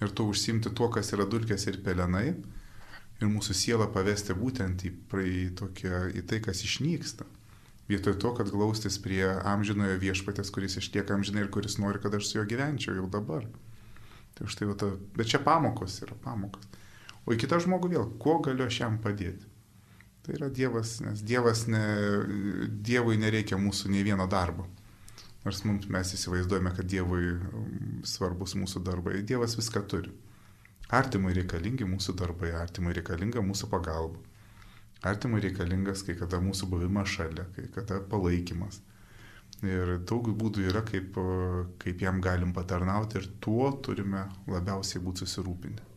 ir 0.00 0.12
tu 0.16 0.28
užsimti 0.28 0.72
tuo, 0.76 0.88
kas 0.92 1.12
yra 1.16 1.26
dulkės 1.28 1.66
ir 1.68 1.80
pelenai, 1.84 2.34
ir 3.20 3.28
mūsų 3.28 3.56
sielą 3.56 3.88
pavesti 3.92 4.36
būtent 4.36 4.84
į, 4.88 4.94
į, 5.24 5.42
tokią, 5.60 6.06
į 6.16 6.24
tai, 6.28 6.40
kas 6.44 6.64
išnyksta. 6.68 7.28
Vietoj 7.90 8.14
to, 8.22 8.30
kad 8.38 8.50
glaustis 8.52 9.00
prie 9.02 9.24
amžinojo 9.26 9.98
viešpatės, 9.98 10.52
kuris 10.54 10.78
išlieka 10.78 11.16
amžinai 11.16 11.44
ir 11.44 11.50
kuris 11.50 11.78
nori, 11.82 11.98
kad 12.02 12.14
aš 12.14 12.28
su 12.28 12.38
juo 12.38 12.46
gyvenčiau 12.46 12.94
jau 13.00 13.08
dabar. 13.10 13.48
Tai 14.38 14.46
štai, 14.46 14.68
va, 14.70 14.76
ta, 14.78 14.92
bet 15.16 15.30
čia 15.32 15.40
pamokos 15.42 15.98
yra 16.04 16.14
pamokos. 16.22 16.68
O 17.26 17.34
į 17.34 17.40
kitą 17.42 17.58
žmogų 17.62 17.90
vėl, 17.92 18.06
kuo 18.22 18.38
galiu 18.44 18.68
aš 18.68 18.80
jam 18.84 19.00
padėti? 19.02 19.48
Tai 20.24 20.36
yra 20.36 20.50
Dievas, 20.52 20.98
nes 21.02 21.24
Dievas 21.26 21.64
ne, 21.66 21.82
Dievui 22.70 23.18
nereikia 23.20 23.58
mūsų 23.60 23.90
nei 23.90 24.04
vieno 24.06 24.28
darbo. 24.30 24.68
Nors 25.44 25.62
mums 25.64 25.88
mes 25.88 26.14
įsivaizduojame, 26.14 26.72
kad 26.76 26.88
Dievui 26.88 27.32
um, 27.32 28.00
svarbus 28.04 28.54
mūsų 28.60 28.82
darbai. 28.84 29.22
Dievas 29.26 29.56
viską 29.56 29.82
turi. 29.88 30.12
Artimui 30.92 31.32
reikalingi 31.36 31.88
mūsų 31.88 32.14
darbai, 32.18 32.50
artimui 32.60 32.92
reikalinga 32.96 33.42
mūsų 33.46 33.70
pagalba. 33.72 34.20
Artimui 35.06 35.40
reikalingas 35.40 36.02
kai 36.04 36.16
kada 36.18 36.40
mūsų 36.44 36.68
buvimas 36.68 37.08
šalia, 37.08 37.46
kai 37.56 37.68
kada 37.72 38.00
palaikymas. 38.10 38.82
Ir 39.64 39.98
daug 40.08 40.28
būdų 40.40 40.66
yra, 40.70 40.82
kaip, 40.86 41.16
kaip 41.80 42.02
jam 42.04 42.20
galim 42.24 42.52
patarnauti 42.56 43.20
ir 43.20 43.28
tuo 43.44 43.70
turime 43.84 44.26
labiausiai 44.48 45.02
būti 45.04 45.24
susirūpinti. 45.24 45.88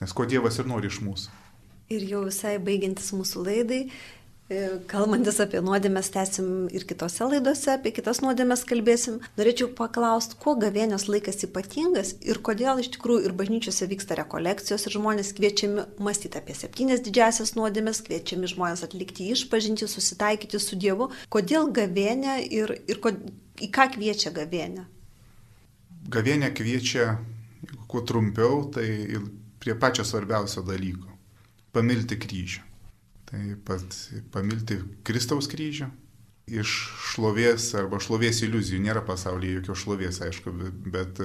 Nes 0.00 0.12
ko 0.14 0.26
Dievas 0.28 0.58
ir 0.60 0.68
nori 0.68 0.90
iš 0.92 1.00
mūsų. 1.04 1.36
Ir 1.88 2.04
jau 2.04 2.20
visai 2.26 2.58
baigiantis 2.60 3.14
mūsų 3.16 3.44
laidai, 3.46 3.80
kalbantis 4.88 5.38
apie 5.44 5.60
nuodėmės, 5.60 6.08
tęsim 6.14 6.68
ir 6.72 6.86
kitose 6.88 7.26
laidose, 7.28 7.68
apie 7.74 7.92
kitas 7.92 8.22
nuodėmės 8.24 8.62
kalbėsim. 8.68 9.18
Norėčiau 9.36 9.68
paklausti, 9.76 10.38
kuo 10.40 10.54
gavėnios 10.56 11.04
laikas 11.10 11.44
ypatingas 11.44 12.14
ir 12.24 12.40
kodėl 12.44 12.80
iš 12.80 12.88
tikrųjų 12.96 13.28
ir 13.28 13.34
bažnyčiose 13.36 13.88
vyksta 13.90 14.16
rekolekcijos 14.16 14.86
ir 14.88 14.96
žmonės 14.96 15.34
kviečiami 15.36 15.84
mąstyti 16.00 16.40
apie 16.40 16.56
septynias 16.56 17.04
didžiasias 17.04 17.52
nuodėmės, 17.58 18.00
kviečiami 18.06 18.48
žmonės 18.48 18.86
atlikti 18.86 19.28
išpažinti, 19.34 19.88
susitaikyti 19.90 20.60
su 20.62 20.78
Dievu. 20.80 21.10
Kodėl 21.28 21.68
gavėnė 21.76 22.38
ir, 22.48 22.72
ir 22.88 23.02
kod, 23.04 23.20
į 23.60 23.68
ką 23.74 23.90
kviečia 23.98 24.32
gavėnė? 24.32 24.86
Gavėnė 26.08 26.54
kviečia, 26.56 27.18
kuo 27.84 28.00
trumpiau, 28.00 28.64
tai 28.72 28.88
prie 29.60 29.76
pačio 29.76 30.08
svarbiausio 30.08 30.64
dalyko- 30.64 31.12
pamilti 31.76 32.16
kryžių. 32.16 32.67
Taip 33.28 33.64
pat 33.68 33.96
pamilti 34.32 34.78
Kristaus 35.04 35.48
kryžių. 35.52 35.90
Iš 36.48 36.74
šlovės 37.10 37.74
arba 37.76 37.98
šlovės 38.00 38.40
iliuzijų 38.46 38.80
nėra 38.86 39.02
pasaulyje 39.04 39.58
jokios 39.58 39.82
šlovės, 39.82 40.20
aišku, 40.24 40.54
bet 40.88 41.20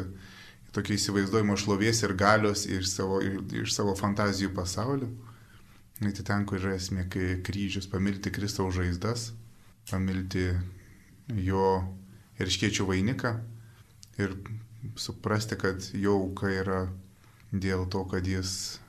tokio 0.76 0.98
įsivaizduojimo 0.98 1.56
šlovės 1.60 2.02
ir 2.04 2.16
galios 2.20 2.66
iš 2.68 2.90
savo, 2.92 3.22
iš 3.24 3.72
savo 3.72 3.94
fantazijų 3.96 4.52
pasaulio. 4.58 5.08
Tai 6.02 6.12
ten, 6.28 6.44
kur 6.50 6.60
yra 6.60 6.74
esmė, 6.76 7.06
kryžius, 7.46 7.88
pamilti 7.88 8.34
Kristaus 8.36 8.76
žaizdas, 8.76 9.30
pamilti 9.88 10.50
jo 11.40 11.68
ir 12.36 12.52
iškiečių 12.52 12.90
vainiką 12.90 13.32
ir 14.20 14.36
suprasti, 15.00 15.56
kad 15.56 15.88
jo 15.96 16.18
auka 16.26 16.52
yra 16.52 16.82
dėl 17.54 17.88
to, 17.88 18.04
kad 18.12 18.28
jis 18.28 18.82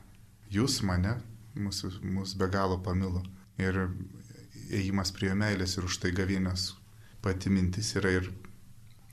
jūs 0.50 0.80
mane 0.82 1.20
mus, 1.54 1.84
mus 2.02 2.34
be 2.38 2.48
galo 2.50 2.78
pamilo. 2.82 3.22
Ir 3.58 3.86
ėjimas 4.74 5.12
prie 5.14 5.34
meilės 5.38 5.76
ir 5.78 5.86
už 5.86 6.00
tai 6.02 6.12
gavienės 6.14 6.72
pati 7.24 7.50
mintis 7.52 7.94
yra 7.98 8.12
ir 8.18 8.30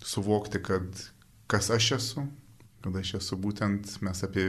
suvokti, 0.04 0.60
kad 0.64 0.88
kas 1.52 1.70
aš 1.72 1.92
esu, 1.98 2.26
kad 2.84 2.96
aš 2.98 3.16
esu 3.22 3.38
būtent 3.40 3.98
mes 4.04 4.24
apie 4.26 4.48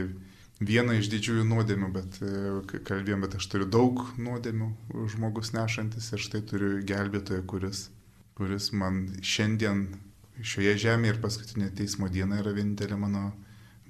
vieną 0.63 0.97
iš 0.99 1.09
didžiųjų 1.11 1.43
nuodėmių, 1.47 1.89
bet 1.93 2.17
e, 2.23 2.79
kalbėjom, 2.87 3.23
bet 3.25 3.37
aš 3.39 3.47
turiu 3.51 3.67
daug 3.69 4.01
nuodėmių 4.17 4.69
žmogus 5.13 5.53
nešantis 5.55 6.11
ir 6.13 6.23
štai 6.23 6.43
turiu 6.49 6.73
gelbėtoją, 6.87 7.43
kuris, 7.49 7.87
kuris 8.37 8.71
man 8.75 9.05
šiandien 9.21 9.87
šioje 10.41 10.75
žemėje 10.87 11.15
ir 11.15 11.21
paskutinė 11.23 11.69
teismo 11.77 12.09
diena 12.09 12.39
yra 12.41 12.55
vienintelė 12.55 12.97
mano 12.97 13.31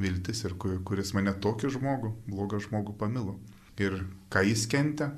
viltis 0.02 0.44
ir 0.44 0.58
kuris 0.60 1.14
mane 1.16 1.34
tokį 1.46 1.72
žmogų, 1.78 2.14
blogą 2.28 2.60
žmogų 2.64 2.98
pamilo 3.00 3.38
ir 3.82 4.04
ką 4.34 4.44
jis 4.48 4.66
kentė, 4.70 5.10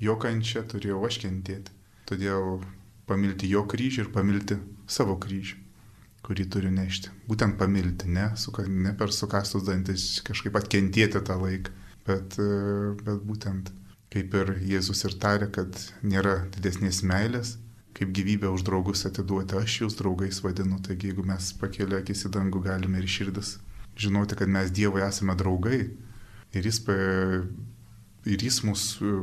jo 0.00 0.16
kančia 0.20 0.64
turėjau 0.68 1.02
aš 1.08 1.20
kentėti. 1.24 1.72
Todėl 2.08 2.60
pamilti 3.08 3.48
jo 3.50 3.64
kryžių 3.68 4.04
ir 4.04 4.10
pamilti 4.12 4.58
savo 4.90 5.16
kryžių, 5.20 5.56
kurį 6.24 6.46
turiu 6.52 6.72
nešti. 6.74 7.12
Būtent 7.28 7.58
pamilti, 7.60 8.08
ne, 8.12 8.30
su, 8.40 8.52
ne 8.68 8.94
per 8.98 9.12
sukastus 9.12 9.66
dantis 9.68 10.20
kažkaip 10.24 10.56
atkentėti 10.60 11.20
tą 11.24 11.38
laiką, 11.40 11.72
bet, 12.08 12.38
bet 13.04 13.26
būtent 13.28 13.72
kaip 14.14 14.34
ir 14.38 14.56
Jėzus 14.62 15.04
ir 15.08 15.18
tarė, 15.20 15.50
kad 15.50 15.74
nėra 16.06 16.44
didesnės 16.54 17.02
meilės, 17.02 17.56
kaip 17.94 18.12
gyvybę 18.14 18.50
už 18.50 18.64
draugus 18.66 19.04
atiduoti, 19.08 19.56
aš 19.58 19.80
jūs 19.82 19.96
draugais 19.98 20.40
vadinu, 20.44 20.80
taigi 20.82 21.10
jeigu 21.10 21.24
mes 21.26 21.52
pakėlę 21.58 22.02
akis 22.02 22.26
į 22.28 22.34
dangų 22.36 22.62
galime 22.66 23.00
ir 23.02 23.10
širdis 23.10 23.56
žinoti, 23.96 24.36
kad 24.36 24.48
mes 24.48 24.72
Dievui 24.74 25.02
esame 25.04 25.34
draugai 25.38 25.80
ir 26.54 26.66
jis 26.66 26.80
ir 28.26 28.44
jis 28.44 28.62
mus 28.64 28.84
e, 29.00 29.14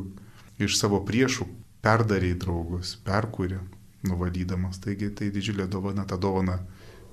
iš 0.64 0.78
savo 0.80 1.02
priešų 1.06 1.48
perdarė 1.82 2.34
į 2.36 2.40
draugus, 2.42 2.96
perkūrė, 3.06 3.60
nuvalydamas. 4.08 4.82
Taigi 4.84 5.12
tai 5.18 5.32
didžiulė 5.34 5.68
dovana, 5.72 6.06
tą 6.10 6.20
dovaną 6.22 6.60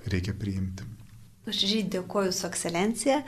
reikia 0.09 0.35
priimti. 0.37 0.87
Aš 1.49 1.63
žydžiu 1.65 1.87
dėkoju 1.99 2.35
su 2.37 2.45
ekscelencija. 2.49 3.23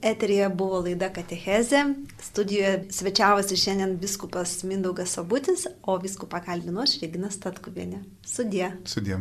Eterija 0.00 0.48
buvo 0.48 0.78
laida 0.80 1.10
Katecheze, 1.12 1.82
studijoje 2.24 2.86
svečiavosi 2.96 3.58
šiandien 3.60 3.98
biskupas 4.00 4.62
Mindaugas 4.64 5.12
Sabutis, 5.18 5.66
o 5.82 5.98
biskupą 6.00 6.40
kalbino 6.46 6.80
aš 6.86 6.96
Regina 7.02 7.28
Statkuvienė. 7.28 8.00
Sudė. 8.24 8.72
Sudė. 8.88 9.20